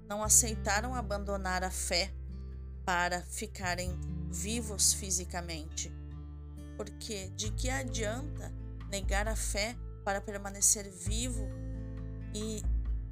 Não 0.08 0.22
aceitaram 0.22 0.94
abandonar 0.94 1.64
a 1.64 1.72
fé 1.72 2.14
para 2.86 3.22
ficarem 3.22 3.98
vivos 4.30 4.94
fisicamente. 4.94 5.92
Porque 6.76 7.30
de 7.30 7.52
que 7.52 7.70
adianta 7.70 8.54
negar 8.90 9.28
a 9.28 9.36
fé 9.36 9.76
para 10.04 10.20
permanecer 10.20 10.90
vivo 10.90 11.48
e 12.34 12.62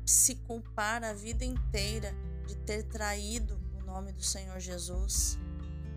se 0.06 0.36
culpar 0.36 1.04
a 1.04 1.14
vida 1.14 1.46
inteira 1.46 2.14
de 2.48 2.56
ter 2.58 2.84
traído 2.84 3.60
o 3.76 3.86
nome 3.86 4.12
do 4.12 4.24
Senhor 4.24 4.60
Jesus, 4.60 5.38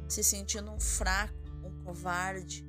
se 0.08 0.22
sentindo 0.22 0.70
um 0.70 0.80
fraco, 0.80 1.39
covarde. 1.90 2.64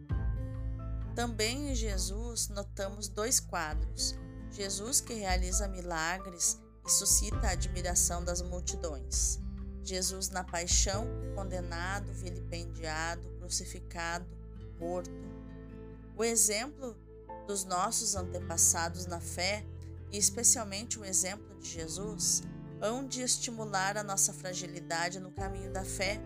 Também 1.16 1.72
em 1.72 1.76
Jesus 1.76 2.50
notamos 2.50 3.08
dois 3.08 3.40
quadros: 3.40 4.16
Jesus 4.50 5.00
que 5.00 5.14
realiza 5.14 5.68
milagres 5.68 6.60
e 6.86 6.92
suscita 6.92 7.48
a 7.48 7.52
admiração 7.52 8.24
das 8.24 8.42
multidões. 8.42 9.40
Jesus 9.84 10.30
na 10.30 10.44
paixão, 10.44 11.08
condenado, 11.36 12.12
vilipendiado, 12.14 13.30
crucificado, 13.40 14.26
morto. 14.80 15.12
O 16.18 16.24
exemplo 16.24 16.96
dos 17.48 17.64
nossos 17.64 18.16
antepassados 18.16 19.06
na 19.06 19.20
fé 19.20 19.66
e 20.12 20.18
especialmente 20.18 21.00
o 21.00 21.06
exemplo 21.06 21.58
de 21.60 21.70
Jesus, 21.70 22.44
hão 22.82 23.08
de 23.08 23.22
estimular 23.22 23.98
a 23.98 24.04
nossa 24.04 24.34
fragilidade 24.34 25.20
no 25.20 25.32
caminho 25.32 25.72
da 25.72 25.86
fé. 25.86 26.20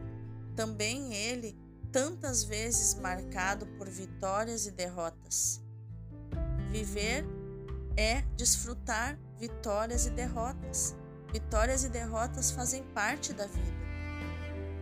Também 0.55 1.13
ele, 1.13 1.55
tantas 1.95 2.43
vezes 2.43 2.93
marcado 2.95 3.65
por 3.77 3.87
vitórias 3.87 4.67
e 4.67 4.71
derrotas. 4.71 5.63
Viver 6.69 7.25
é 7.95 8.21
desfrutar 8.35 9.17
vitórias 9.39 10.05
e 10.05 10.09
derrotas. 10.09 10.93
Vitórias 11.31 11.85
e 11.85 11.89
derrotas 11.89 12.51
fazem 12.51 12.83
parte 12.93 13.31
da 13.31 13.47
vida. 13.47 13.85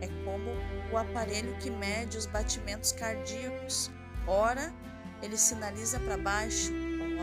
É 0.00 0.08
como 0.24 0.50
o 0.92 0.98
aparelho 0.98 1.56
que 1.58 1.70
mede 1.70 2.18
os 2.18 2.26
batimentos 2.26 2.90
cardíacos. 2.90 3.92
Ora, 4.26 4.74
ele 5.22 5.38
sinaliza 5.38 6.00
para 6.00 6.18
baixo, 6.18 6.72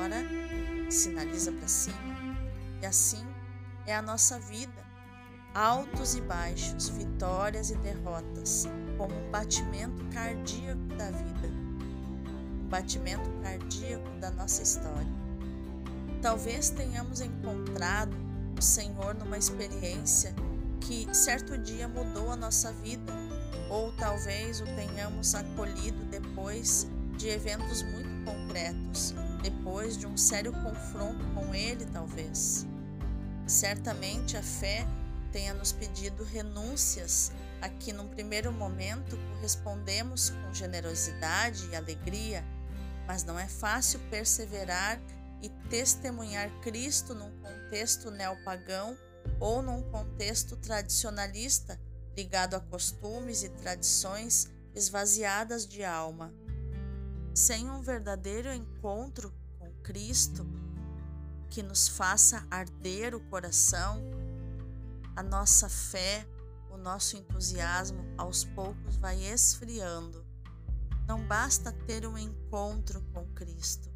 ora, 0.02 0.90
sinaliza 0.90 1.52
para 1.52 1.68
cima. 1.68 1.98
E 2.82 2.86
assim 2.86 3.28
é 3.86 3.94
a 3.94 4.02
nossa 4.02 4.40
vida. 4.40 4.90
Altos 5.54 6.16
e 6.16 6.22
baixos, 6.22 6.88
vitórias 6.88 7.72
e 7.72 7.76
derrotas, 7.76 8.68
como 9.02 9.16
um 9.16 9.32
batimento 9.32 10.06
cardíaco 10.14 10.80
da 10.96 11.10
vida, 11.10 11.48
um 11.48 12.68
batimento 12.70 13.28
cardíaco 13.42 14.08
da 14.20 14.30
nossa 14.30 14.62
história. 14.62 15.08
Talvez 16.22 16.70
tenhamos 16.70 17.20
encontrado 17.20 18.16
o 18.56 18.62
Senhor 18.62 19.16
numa 19.16 19.40
experiência 19.40 20.36
que 20.82 21.08
certo 21.16 21.58
dia 21.58 21.88
mudou 21.88 22.30
a 22.30 22.36
nossa 22.36 22.72
vida, 22.74 23.12
ou 23.72 23.92
talvez 23.94 24.62
o 24.62 24.66
tenhamos 24.66 25.34
acolhido 25.34 26.06
depois 26.12 26.88
de 27.18 27.28
eventos 27.28 27.82
muito 27.82 28.24
concretos, 28.24 29.16
depois 29.42 29.98
de 29.98 30.06
um 30.06 30.16
sério 30.16 30.54
confronto 30.54 31.26
com 31.34 31.56
Ele, 31.56 31.88
talvez. 31.88 32.68
Certamente 33.48 34.38
a 34.38 34.44
fé 34.44 34.86
tenha 35.32 35.56
nos 35.56 35.72
pedido 35.72 36.24
renúncias 36.24 37.32
a 37.62 37.70
que, 37.70 37.94
num 37.94 38.08
primeiro 38.08 38.52
momento, 38.52 39.18
correspondemos 39.34 40.32
com 40.32 40.54
generosidade 40.54 41.68
e 41.70 41.76
alegria, 41.76 42.44
mas 43.08 43.24
não 43.24 43.38
é 43.38 43.48
fácil 43.48 44.00
perseverar 44.10 45.00
e 45.42 45.50
testemunhar 45.70 46.50
Cristo 46.62 47.14
num 47.14 47.32
contexto 47.40 48.12
neopagão 48.12 48.98
ou 49.40 49.62
num 49.62 49.82
contexto 49.84 50.56
tradicionalista 50.58 51.80
ligado 52.16 52.56
a 52.56 52.60
costumes 52.60 53.44
e 53.44 53.50
tradições 53.50 54.50
esvaziadas 54.76 55.68
de 55.68 55.84
alma. 55.84 56.34
Sem 57.34 57.70
um 57.70 57.82
verdadeiro 57.82 58.54
encontro 58.54 59.34
com 59.58 59.72
Cristo, 59.82 60.46
que 61.50 61.64
nos 61.64 61.88
faça 61.88 62.46
arder 62.50 63.16
o 63.16 63.20
coração, 63.20 64.02
a 65.16 65.24
nossa 65.24 65.70
fé, 65.70 66.26
o 66.72 66.78
nosso 66.78 67.18
entusiasmo 67.18 68.04
aos 68.18 68.44
poucos 68.44 68.96
vai 68.96 69.22
esfriando. 69.24 70.26
Não 71.08 71.26
basta 71.28 71.72
ter 71.72 72.08
um 72.08 72.18
encontro 72.18 73.02
com 73.14 73.26
Cristo. 73.34 73.92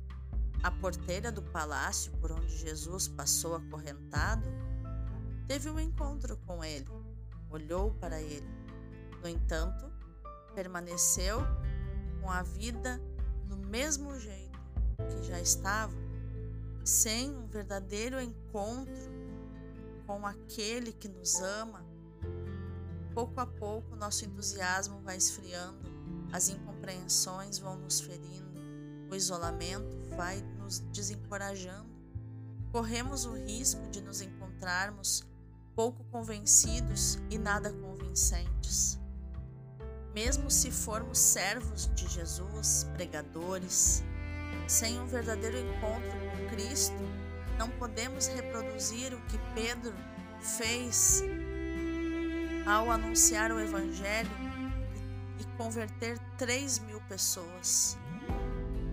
A 0.61 0.69
porteira 0.69 1.31
do 1.31 1.41
palácio 1.41 2.11
por 2.19 2.31
onde 2.31 2.57
Jesus 2.57 3.07
passou 3.07 3.55
acorrentado 3.55 4.45
teve 5.47 5.69
um 5.69 5.79
encontro 5.79 6.37
com 6.45 6.63
ele, 6.63 6.89
olhou 7.49 7.91
para 7.93 8.21
ele. 8.21 8.47
No 9.21 9.29
entanto, 9.29 9.91
permaneceu 10.53 11.39
com 12.21 12.31
a 12.31 12.41
vida 12.41 12.99
do 13.45 13.55
mesmo 13.55 14.19
jeito 14.19 14.59
que 15.09 15.23
já 15.23 15.39
estava, 15.39 15.93
sem 16.83 17.35
um 17.35 17.47
verdadeiro 17.47 18.19
encontro 18.19 18.93
com 20.07 20.25
aquele 20.25 20.91
que 20.91 21.07
nos 21.07 21.35
ama, 21.41 21.84
pouco 23.15 23.39
a 23.39 23.47
pouco 23.47 23.95
nosso 23.95 24.25
entusiasmo 24.25 24.99
vai 24.99 25.15
esfriando, 25.15 25.89
as 26.33 26.49
incompreensões 26.49 27.57
vão 27.57 27.77
nos 27.77 28.01
ferindo, 28.01 28.59
o 29.09 29.15
isolamento 29.15 29.97
vai 30.17 30.41
nos 30.59 30.79
desencorajando. 30.91 31.95
Corremos 32.73 33.25
o 33.25 33.33
risco 33.33 33.89
de 33.89 34.01
nos 34.01 34.19
encontrarmos 34.21 35.23
pouco 35.73 36.03
convencidos 36.11 37.17
e 37.29 37.37
nada 37.37 37.71
convincentes. 37.71 38.99
Mesmo 40.13 40.51
se 40.51 40.69
formos 40.69 41.17
servos 41.17 41.89
de 41.95 42.07
Jesus, 42.09 42.85
pregadores, 42.95 44.03
sem 44.67 44.99
um 44.99 45.07
verdadeiro 45.07 45.57
encontro 45.57 46.11
com 46.31 46.49
Cristo, 46.49 46.93
não 47.57 47.69
podemos 47.69 48.27
reproduzir 48.27 49.13
o 49.13 49.21
que 49.27 49.37
Pedro 49.53 49.93
fez 50.57 51.23
ao 52.65 52.89
anunciar 52.89 53.51
o 53.51 53.59
Evangelho 53.59 54.29
e 55.39 55.43
converter 55.57 56.17
3 56.37 56.79
mil 56.79 56.99
pessoas. 57.01 57.97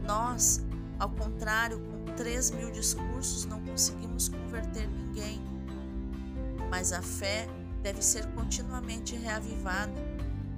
Nós, 0.06 0.62
ao 0.98 1.08
contrário, 1.08 1.80
com 1.80 2.12
3 2.14 2.50
mil 2.50 2.70
discursos 2.70 3.46
não 3.46 3.61
conseguimos 3.62 4.28
converter 4.28 4.87
ninguém, 4.88 5.40
mas 6.70 6.92
a 6.92 7.00
fé 7.00 7.48
deve 7.82 8.02
ser 8.02 8.26
continuamente 8.35 9.16
reavivada 9.16 9.92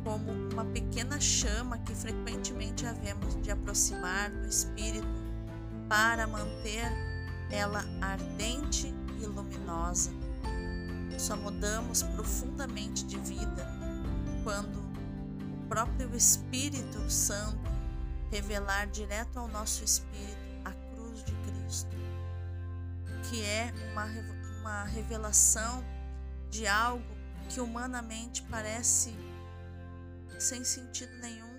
como 0.02 0.30
uma 0.52 0.64
pequena 0.66 1.18
chama 1.18 1.78
que 1.78 1.94
frequentemente 1.94 2.86
havemos 2.86 3.40
de 3.42 3.50
aproximar 3.50 4.30
do 4.30 4.46
Espírito 4.46 5.06
para 5.88 6.26
manter 6.26 6.92
ela 7.50 7.84
ardente 8.02 8.92
e 9.20 9.26
luminosa. 9.26 10.23
Só 11.18 11.36
mudamos 11.36 12.02
profundamente 12.02 13.04
de 13.04 13.18
vida 13.18 13.66
quando 14.42 14.78
o 14.78 15.68
próprio 15.68 16.14
Espírito 16.14 17.10
Santo 17.10 17.70
revelar 18.30 18.86
direto 18.88 19.38
ao 19.38 19.48
nosso 19.48 19.84
espírito 19.84 20.36
a 20.64 20.72
cruz 20.72 21.24
de 21.24 21.32
Cristo, 21.32 21.96
que 23.28 23.42
é 23.42 23.72
uma, 23.92 24.06
uma 24.60 24.84
revelação 24.84 25.84
de 26.50 26.66
algo 26.66 27.04
que 27.48 27.60
humanamente 27.60 28.42
parece 28.44 29.14
sem 30.38 30.64
sentido 30.64 31.12
nenhum 31.18 31.54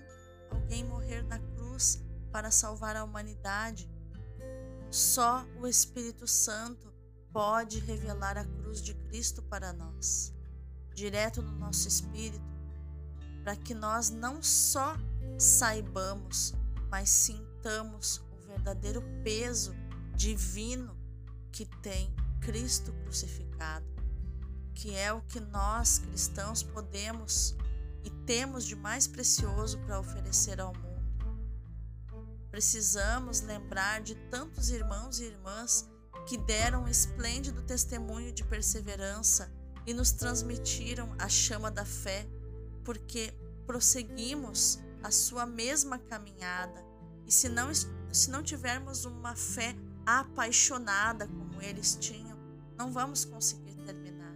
alguém 0.50 0.84
morrer 0.84 1.22
na 1.22 1.38
cruz 1.38 2.02
para 2.30 2.50
salvar 2.50 2.96
a 2.96 3.04
humanidade. 3.04 3.90
Só 4.90 5.44
o 5.60 5.66
Espírito 5.66 6.26
Santo 6.26 6.92
pode 7.32 7.78
revelar 7.80 8.38
a 8.38 8.44
cruz 8.44 8.80
de 8.80 8.94
Cristo 8.94 9.42
para 9.42 9.72
nós, 9.72 10.32
direto 10.94 11.42
no 11.42 11.52
nosso 11.52 11.86
espírito, 11.86 12.44
para 13.42 13.56
que 13.56 13.74
nós 13.74 14.10
não 14.10 14.42
só 14.42 14.96
saibamos, 15.38 16.54
mas 16.90 17.10
sintamos 17.10 18.22
o 18.32 18.46
verdadeiro 18.46 19.02
peso 19.22 19.74
divino 20.14 20.96
que 21.52 21.66
tem 21.82 22.14
Cristo 22.40 22.92
crucificado, 23.04 23.86
que 24.74 24.94
é 24.94 25.12
o 25.12 25.20
que 25.22 25.40
nós 25.40 25.98
cristãos 25.98 26.62
podemos 26.62 27.54
e 28.04 28.10
temos 28.24 28.64
de 28.64 28.76
mais 28.76 29.06
precioso 29.06 29.78
para 29.80 29.98
oferecer 29.98 30.60
ao 30.60 30.72
mundo. 30.74 30.86
Precisamos 32.50 33.40
lembrar 33.40 34.00
de 34.00 34.14
tantos 34.30 34.70
irmãos 34.70 35.20
e 35.20 35.24
irmãs 35.24 35.88
que 36.26 36.36
deram 36.36 36.84
um 36.84 36.88
esplêndido 36.88 37.62
testemunho 37.62 38.32
de 38.32 38.44
perseverança 38.44 39.50
e 39.86 39.94
nos 39.94 40.10
transmitiram 40.10 41.14
a 41.18 41.28
chama 41.28 41.70
da 41.70 41.84
fé, 41.84 42.26
porque 42.84 43.32
prosseguimos 43.66 44.80
a 45.02 45.10
sua 45.10 45.46
mesma 45.46 45.98
caminhada. 45.98 46.84
E 47.24 47.32
se 47.32 47.48
não, 47.48 47.72
se 47.72 48.30
não 48.30 48.42
tivermos 48.42 49.04
uma 49.04 49.36
fé 49.36 49.74
apaixonada 50.04 51.28
como 51.28 51.62
eles 51.62 51.96
tinham, 52.00 52.36
não 52.76 52.92
vamos 52.92 53.24
conseguir 53.24 53.76
terminar. 53.84 54.34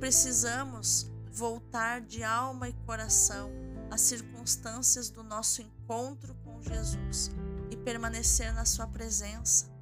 Precisamos 0.00 1.10
voltar 1.30 2.00
de 2.00 2.24
alma 2.24 2.68
e 2.68 2.72
coração 2.84 3.50
às 3.90 4.00
circunstâncias 4.00 5.08
do 5.08 5.22
nosso 5.22 5.62
encontro 5.62 6.34
com 6.44 6.60
Jesus 6.62 7.30
e 7.70 7.76
permanecer 7.76 8.52
na 8.52 8.64
Sua 8.64 8.86
presença. 8.86 9.75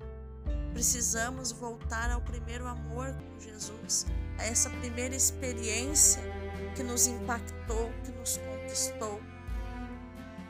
Precisamos 0.75 1.53
voltar 1.53 2.11
ao 2.11 2.21
primeiro 2.21 2.67
amor 2.67 3.15
com 3.15 3.41
Jesus, 3.41 4.07
a 4.37 4.45
essa 4.45 4.69
primeira 4.69 5.15
experiência 5.15 6.21
que 6.75 6.83
nos 6.83 7.07
impactou, 7.07 7.93
que 8.05 8.11
nos 8.11 8.39
conquistou. 8.39 9.23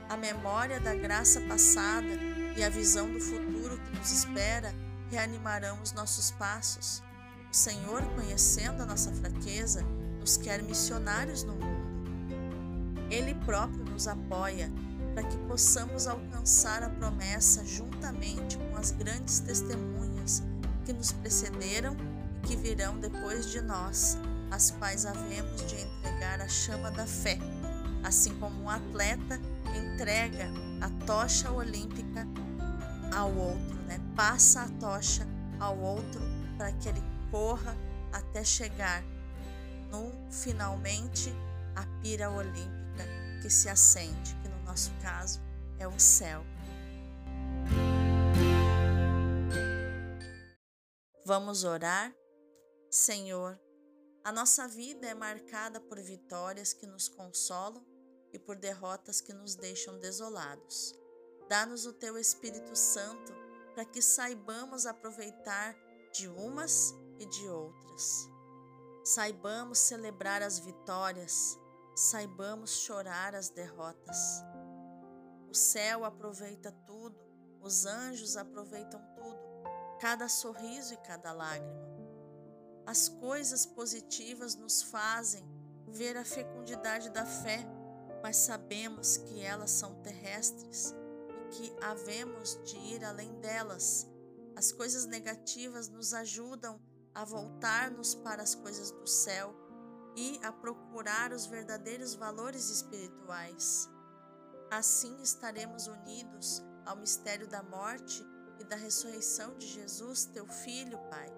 A 0.09 0.17
memória 0.17 0.81
da 0.81 0.95
graça 0.95 1.43
passada 1.43 2.09
e 2.57 2.65
a 2.65 2.71
visão 2.71 3.13
do 3.13 3.21
futuro 3.21 3.79
que 3.79 3.99
nos 3.99 4.11
espera 4.11 4.75
reanimarão 5.11 5.79
os 5.83 5.93
nossos 5.93 6.31
passos. 6.31 7.03
O 7.53 7.55
Senhor, 7.55 8.03
conhecendo 8.15 8.83
a 8.83 8.87
nossa 8.87 9.13
fraqueza, 9.13 9.83
nos 10.19 10.39
quer 10.39 10.63
missionários 10.63 11.43
no 11.43 11.53
mundo. 11.53 11.85
Ele 13.11 13.35
próprio 13.45 13.85
nos 13.85 14.09
apoia 14.09 14.73
para 15.15 15.23
que 15.23 15.37
possamos 15.47 16.09
alcançar 16.09 16.83
a 16.83 16.91
promessa 16.91 17.65
juntamente 17.65 18.59
com 18.59 18.77
as 18.77 18.91
grandes 18.91 19.39
testemunhas 19.39 20.43
que 20.85 20.93
nos 20.93 21.13
precederam 21.13 21.97
e 22.37 22.47
que 22.47 22.57
virão 22.57 22.99
depois 22.99 23.51
de 23.51 23.61
nós, 23.61 24.19
as 24.51 24.73
quais 24.73 25.07
havemos 25.07 25.65
de 25.67 25.77
entregar 25.77 26.41
a 26.41 26.49
chama 26.49 26.91
da 26.91 27.07
fé, 27.07 27.39
assim 28.03 28.35
como 28.39 28.65
um 28.65 28.69
atleta 28.69 29.41
entrega 29.75 30.51
a 30.81 30.91
tocha 31.07 31.51
olímpica 31.51 32.27
ao 33.15 33.33
outro, 33.33 33.75
né? 33.87 34.01
Passa 34.17 34.63
a 34.63 34.69
tocha 34.81 35.27
ao 35.59 35.79
outro 35.79 36.21
para 36.57 36.73
que 36.73 36.89
ele 36.89 37.03
corra 37.31 37.77
até 38.13 38.45
chegar 38.45 39.03
no 39.91 40.13
finalmente 40.31 41.33
a 41.75 41.85
pira 42.03 42.31
olímpica 42.31 43.05
que 43.41 43.51
se 43.51 43.69
acende, 43.69 44.37
nosso 44.75 44.91
caso 45.01 45.41
é 45.79 45.87
o 45.87 46.01
céu. 46.01 46.43
Vamos 51.25 51.63
orar? 51.63 52.13
Senhor, 52.91 53.57
a 54.25 54.33
nossa 54.33 54.67
vida 54.67 55.07
é 55.07 55.15
marcada 55.15 55.81
por 55.81 56.01
vitórias 56.01 56.73
que 56.73 56.89
nos 56.89 57.09
consolam 57.09 57.87
e 58.33 58.39
por 58.41 58.57
derrotas 58.57 59.21
que 59.21 59.33
nos 59.33 59.55
deixam 59.55 60.01
desolados. 60.01 60.93
Dá-nos 61.49 61.87
o 61.87 61.93
teu 61.93 62.19
Espírito 62.19 62.75
Santo 62.75 63.33
para 63.77 63.85
que 63.85 64.03
saibamos 64.03 64.87
aproveitar 64.87 65.77
de 66.13 66.27
umas 66.27 66.93
e 67.21 67.27
de 67.27 67.47
outras. 67.49 68.29
Saibamos 69.05 69.79
celebrar 69.79 70.43
as 70.43 70.59
vitórias, 70.59 71.57
saibamos 71.95 72.73
chorar 72.81 73.37
as 73.37 73.51
derrotas. 73.51 74.43
O 75.55 75.57
céu 75.57 76.05
aproveita 76.05 76.73
tudo, 76.85 77.17
os 77.61 77.87
anjos 77.87 78.37
aproveitam 78.37 79.01
tudo, 79.15 79.39
cada 80.01 80.29
sorriso 80.29 80.93
e 80.93 80.97
cada 80.97 81.33
lágrima. 81.33 81.95
As 82.85 83.09
coisas 83.09 83.65
positivas 83.65 84.57
nos 84.57 84.83
fazem 84.83 85.49
ver 85.87 86.17
a 86.17 86.25
fecundidade 86.25 87.09
da 87.09 87.25
fé, 87.25 87.65
mas 88.21 88.35
sabemos 88.35 89.17
que 89.17 89.43
elas 89.43 89.71
são 89.71 89.95
terrestres 90.03 90.93
e 91.29 91.49
que 91.55 91.77
havemos 91.85 92.61
de 92.65 92.77
ir 92.77 93.05
além 93.05 93.33
delas. 93.39 94.09
As 94.57 94.73
coisas 94.73 95.07
negativas 95.07 95.89
nos 95.89 96.15
ajudam 96.15 96.81
a 97.15 97.25
voltar-nos 97.25 98.13
para 98.13 98.43
as 98.43 98.57
coisas 98.57 98.91
do 98.91 99.07
céu 99.07 99.55
e 100.17 100.41
a 100.43 100.51
procurar 100.51 101.31
os 101.31 101.47
verdadeiros 101.47 102.17
valores 102.17 102.71
espirituais. 102.71 103.94
Assim 104.71 105.21
estaremos 105.23 105.87
unidos 105.87 106.63
ao 106.85 106.97
mistério 106.97 107.47
da 107.47 107.63
morte 107.63 108.25
e 108.59 108.65
da 108.65 108.77
ressurreição 108.77 109.57
de 109.57 109.67
Jesus, 109.67 110.25
teu 110.27 110.47
Filho, 110.47 110.99
Pai, 111.11 111.29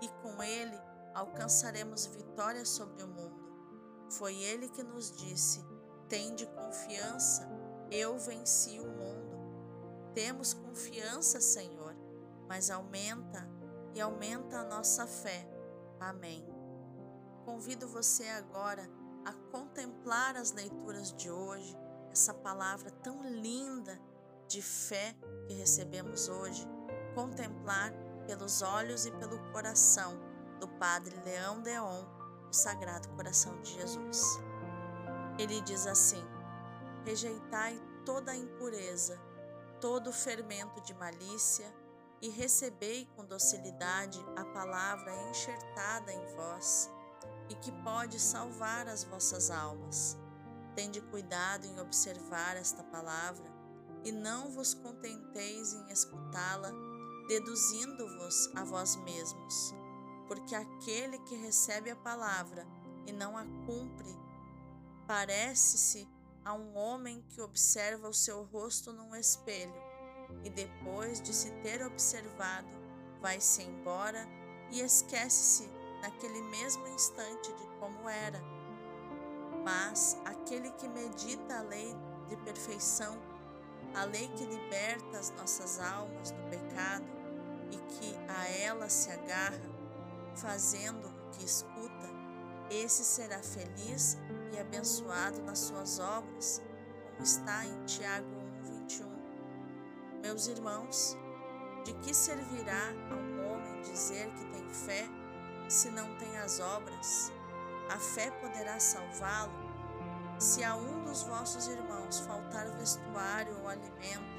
e 0.00 0.08
com 0.22 0.42
ele 0.42 0.78
alcançaremos 1.14 2.06
vitória 2.06 2.64
sobre 2.64 3.02
o 3.02 3.08
mundo. 3.08 4.06
Foi 4.10 4.34
ele 4.34 4.68
que 4.68 4.82
nos 4.82 5.10
disse: 5.10 5.64
Tende 6.08 6.46
confiança, 6.46 7.48
eu 7.90 8.18
venci 8.18 8.78
o 8.78 8.86
mundo. 8.86 9.36
Temos 10.14 10.54
confiança, 10.54 11.40
Senhor, 11.40 11.94
mas 12.48 12.70
aumenta 12.70 13.48
e 13.94 14.00
aumenta 14.00 14.58
a 14.58 14.64
nossa 14.64 15.06
fé. 15.06 15.48
Amém. 15.98 16.46
Convido 17.44 17.88
você 17.88 18.28
agora 18.28 18.88
a 19.24 19.32
contemplar 19.50 20.36
as 20.36 20.52
leituras 20.52 21.12
de 21.12 21.30
hoje, 21.30 21.76
essa 22.16 22.32
palavra 22.32 22.90
tão 22.90 23.28
linda 23.28 24.00
de 24.48 24.62
fé 24.62 25.14
que 25.46 25.52
recebemos 25.52 26.30
hoje, 26.30 26.66
contemplar 27.14 27.92
pelos 28.26 28.62
olhos 28.62 29.04
e 29.04 29.10
pelo 29.10 29.38
coração 29.52 30.18
do 30.58 30.66
Padre 30.66 31.14
Leão 31.26 31.60
Deon, 31.60 32.06
o 32.48 32.52
Sagrado 32.54 33.10
Coração 33.10 33.60
de 33.60 33.74
Jesus. 33.74 34.40
Ele 35.38 35.60
diz 35.60 35.86
assim: 35.86 36.24
Rejeitai 37.04 37.78
toda 38.06 38.32
a 38.32 38.36
impureza, 38.36 39.20
todo 39.78 40.08
o 40.08 40.12
fermento 40.12 40.80
de 40.80 40.94
malícia, 40.94 41.70
e 42.22 42.30
recebei 42.30 43.06
com 43.14 43.26
docilidade 43.26 44.18
a 44.36 44.44
palavra 44.46 45.14
enxertada 45.28 46.10
em 46.10 46.34
vós 46.34 46.90
e 47.50 47.54
que 47.56 47.70
pode 47.82 48.18
salvar 48.18 48.88
as 48.88 49.04
vossas 49.04 49.50
almas. 49.50 50.16
Tende 50.76 51.00
cuidado 51.00 51.66
em 51.66 51.80
observar 51.80 52.56
esta 52.56 52.84
palavra 52.84 53.50
e 54.04 54.12
não 54.12 54.50
vos 54.50 54.74
contenteis 54.74 55.72
em 55.72 55.90
escutá-la, 55.90 56.70
deduzindo-vos 57.26 58.54
a 58.54 58.62
vós 58.62 58.94
mesmos, 58.96 59.74
porque 60.28 60.54
aquele 60.54 61.18
que 61.20 61.34
recebe 61.34 61.90
a 61.90 61.96
palavra 61.96 62.64
e 63.06 63.12
não 63.12 63.36
a 63.36 63.44
cumpre 63.66 64.14
parece-se 65.06 66.06
a 66.44 66.52
um 66.52 66.76
homem 66.76 67.24
que 67.30 67.40
observa 67.40 68.08
o 68.08 68.14
seu 68.14 68.44
rosto 68.44 68.92
num 68.92 69.16
espelho 69.16 69.74
e 70.44 70.50
depois 70.50 71.20
de 71.20 71.32
se 71.32 71.50
ter 71.62 71.84
observado, 71.84 72.68
vai-se 73.20 73.62
embora 73.62 74.28
e 74.70 74.80
esquece-se 74.80 75.68
naquele 76.02 76.42
mesmo 76.42 76.86
instante 76.88 77.52
de 77.54 77.66
como 77.78 78.08
era. 78.08 78.55
Mas 79.66 80.16
aquele 80.24 80.70
que 80.70 80.86
medita 80.86 81.58
a 81.58 81.62
lei 81.62 81.92
de 82.28 82.36
perfeição, 82.36 83.18
a 83.96 84.04
lei 84.04 84.28
que 84.28 84.44
liberta 84.44 85.18
as 85.18 85.30
nossas 85.32 85.80
almas 85.80 86.30
do 86.30 86.40
pecado 86.44 87.04
e 87.72 87.76
que 87.76 88.16
a 88.28 88.48
ela 88.48 88.88
se 88.88 89.10
agarra, 89.10 89.68
fazendo 90.36 91.08
o 91.08 91.30
que 91.32 91.44
escuta, 91.44 92.08
esse 92.70 93.02
será 93.04 93.42
feliz 93.42 94.16
e 94.52 94.60
abençoado 94.60 95.42
nas 95.42 95.58
suas 95.58 95.98
obras, 95.98 96.62
como 97.10 97.24
está 97.24 97.66
em 97.66 97.84
Tiago 97.86 98.28
1, 98.68 98.86
21. 98.86 100.20
Meus 100.22 100.46
irmãos, 100.46 101.16
de 101.84 101.92
que 101.94 102.14
servirá 102.14 102.92
a 103.10 103.14
um 103.16 103.52
homem 103.52 103.80
dizer 103.80 104.32
que 104.34 104.44
tem 104.44 104.72
fé 104.72 105.08
se 105.68 105.90
não 105.90 106.16
tem 106.18 106.36
as 106.38 106.60
obras? 106.60 107.32
A 107.88 107.98
fé 107.98 108.30
poderá 108.32 108.80
salvá-lo? 108.80 109.52
Se 110.38 110.62
a 110.64 110.76
um 110.76 111.04
dos 111.04 111.22
vossos 111.22 111.68
irmãos 111.68 112.20
faltar 112.20 112.68
vestuário 112.72 113.56
ou 113.60 113.68
alimento, 113.68 114.36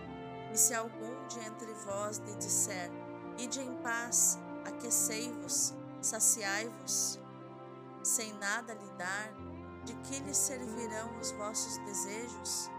e 0.54 0.58
se 0.58 0.74
algum 0.74 1.28
de 1.28 1.40
entre 1.40 1.74
vós 1.86 2.18
lhe 2.18 2.36
disser: 2.36 2.92
Ide 3.38 3.62
em 3.62 3.74
paz, 3.78 4.38
aquecei-vos, 4.66 5.74
saciai-vos, 6.02 7.20
sem 8.04 8.34
nada 8.34 8.74
lhe 8.74 8.92
dar, 8.98 9.34
De 9.86 9.94
que 9.96 10.20
lhe 10.20 10.34
servirão 10.34 11.18
os 11.18 11.32
vossos 11.32 11.78
desejos? 11.86 12.70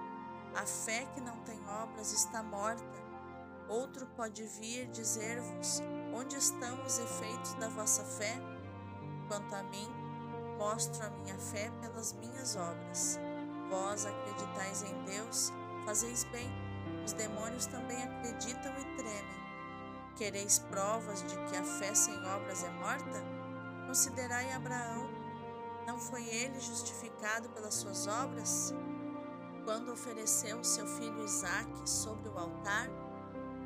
A 0.54 0.66
fé 0.66 1.06
que 1.14 1.22
não 1.22 1.38
tem 1.40 1.58
obras 1.66 2.12
está 2.12 2.42
morta. 2.42 2.84
Outro 3.66 4.06
pode 4.08 4.44
vir 4.44 4.88
dizer-vos: 4.88 5.80
Onde 6.14 6.36
estão 6.36 6.84
os 6.84 6.98
efeitos 6.98 7.54
da 7.54 7.68
vossa 7.70 8.04
fé? 8.04 8.36
Quanto 9.26 9.54
a 9.54 9.62
mim, 9.62 9.88
mostro 10.58 11.06
a 11.06 11.10
minha 11.10 11.38
fé 11.38 11.70
pelas 11.80 12.12
minhas 12.14 12.56
obras. 12.56 13.18
Vós 13.70 14.04
acreditais 14.04 14.82
em 14.82 15.04
Deus, 15.04 15.52
fazeis 15.86 16.24
bem. 16.24 16.50
Os 17.04 17.12
demônios 17.12 17.66
também 17.66 18.02
acreditam 18.02 18.72
e 18.78 18.96
tremem. 18.96 19.38
Quereis 20.16 20.58
provas 20.58 21.22
de 21.22 21.36
que 21.44 21.56
a 21.56 21.62
fé 21.62 21.94
sem 21.94 22.14
obras 22.26 22.64
é 22.64 22.70
morta? 22.70 23.22
Considerai 23.86 24.52
Abraão. 24.52 25.08
Não 25.86 25.98
foi 25.98 26.26
ele 26.26 26.60
justificado 26.60 27.48
pelas 27.50 27.74
suas 27.74 28.06
obras? 28.06 28.74
Quando 29.64 29.92
ofereceu 29.92 30.62
seu 30.64 30.86
filho 30.86 31.24
Isaque 31.24 31.88
sobre 31.88 32.28
o 32.28 32.38
altar, 32.38 32.88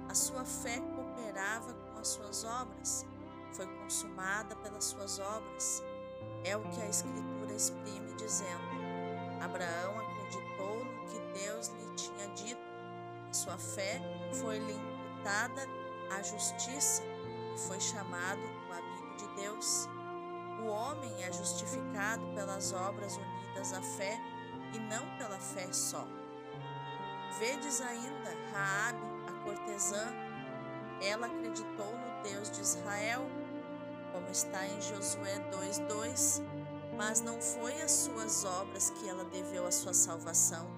a 0.09 0.15
sua 0.15 0.45
fé 0.45 0.79
cooperava 0.95 1.73
com 1.73 1.99
as 1.99 2.09
suas 2.09 2.45
obras, 2.45 3.07
foi 3.53 3.67
consumada 3.79 4.55
pelas 4.57 4.85
suas 4.85 5.19
obras. 5.19 5.83
É 6.45 6.57
o 6.57 6.63
que 6.71 6.81
a 6.81 6.89
Escritura 6.89 7.53
exprime, 7.53 8.15
dizendo: 8.17 8.63
Abraão 9.41 10.01
acreditou 10.01 10.85
no 10.85 11.07
que 11.07 11.41
Deus 11.41 11.69
lhe 11.69 11.95
tinha 11.95 12.29
dito, 12.35 12.61
sua 13.33 13.57
fé 13.57 14.01
foi-lhe 14.41 14.73
imputada 14.73 15.67
à 16.11 16.23
justiça 16.23 17.03
e 17.55 17.59
foi 17.67 17.81
chamado 17.81 18.41
o 18.69 18.73
amigo 18.73 19.17
de 19.17 19.43
Deus. 19.43 19.89
O 20.63 20.67
homem 20.67 21.25
é 21.25 21.33
justificado 21.33 22.25
pelas 22.35 22.73
obras 22.73 23.17
unidas 23.17 23.73
à 23.73 23.83
fé 23.83 24.19
e 24.75 24.79
não 24.79 25.17
pela 25.19 25.39
fé 25.39 25.73
só. 25.73 26.07
Vedes 27.39 27.81
ainda 27.81 28.37
Raabe, 28.53 29.01
a 29.29 29.33
cortesã, 29.45 30.07
ela 31.01 31.27
acreditou 31.27 31.93
no 31.97 32.23
Deus 32.23 32.51
de 32.51 32.61
Israel, 32.61 33.27
como 34.13 34.29
está 34.29 34.67
em 34.67 34.81
Josué 34.81 35.39
2:2, 35.51 36.43
mas 36.97 37.21
não 37.21 37.41
foi 37.41 37.81
às 37.81 37.91
suas 37.91 38.45
obras 38.45 38.91
que 38.91 39.09
ela 39.09 39.25
deveu 39.25 39.67
a 39.67 39.73
sua 39.73 39.95
salvação, 39.95 40.71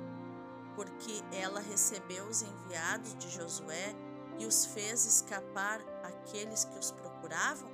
porque 0.75 1.23
ela 1.33 1.61
recebeu 1.61 2.25
os 2.27 2.43
enviados 2.43 3.15
de 3.17 3.29
Josué 3.29 3.95
e 4.39 4.47
os 4.47 4.67
fez 4.67 5.05
escapar 5.05 5.81
aqueles 6.03 6.65
que 6.65 6.79
os 6.79 6.91
procuravam? 6.91 7.71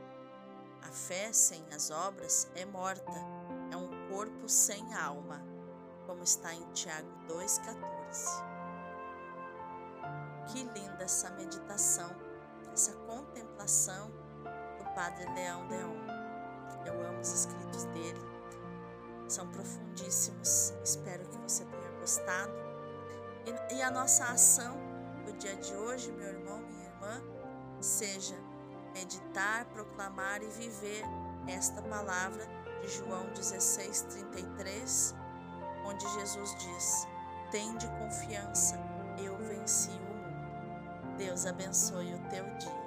A 0.83 0.93
fé 0.93 1.33
sem 1.33 1.63
as 1.75 1.91
obras 1.91 2.49
é 2.55 2.65
morta, 2.65 3.13
é 3.71 3.77
um 3.77 4.09
corpo 4.09 4.49
sem 4.49 4.95
alma, 4.95 5.43
como 6.07 6.23
está 6.23 6.55
em 6.55 6.65
Tiago 6.73 7.09
2,14. 7.29 8.51
Que 10.51 10.65
linda 10.65 11.05
essa 11.05 11.31
meditação, 11.31 12.11
essa 12.73 12.93
contemplação 13.07 14.11
Padre 15.01 15.25
Leão 15.33 15.67
Deon. 15.67 15.97
Eu 16.85 16.93
amo 17.09 17.21
os 17.21 17.33
escritos 17.33 17.85
dele, 17.87 18.21
são 19.27 19.49
profundíssimos. 19.49 20.75
Espero 20.85 21.27
que 21.27 21.39
você 21.39 21.65
tenha 21.65 21.91
gostado. 21.99 22.53
E, 23.47 23.77
e 23.77 23.83
a 23.83 23.91
nossa 23.91 24.25
ação 24.25 24.77
do 25.25 25.33
dia 25.39 25.57
de 25.57 25.73
hoje, 25.75 26.13
meu 26.13 26.29
irmão, 26.29 26.61
minha 26.61 26.85
irmã, 26.85 27.23
seja 27.81 28.37
meditar, 28.93 29.65
proclamar 29.73 30.43
e 30.43 30.49
viver 30.49 31.03
esta 31.49 31.81
palavra 31.81 32.47
de 32.83 32.89
João 32.89 33.27
16:33, 33.33 35.15
onde 35.87 36.07
Jesus 36.11 36.55
diz: 36.57 37.09
Tende 37.51 37.89
confiança, 37.99 38.79
eu 39.17 39.35
venci 39.39 39.89
o 39.89 40.15
mundo. 40.15 41.17
Deus 41.17 41.47
abençoe 41.47 42.13
o 42.13 42.19
teu 42.29 42.45
dia. 42.59 42.80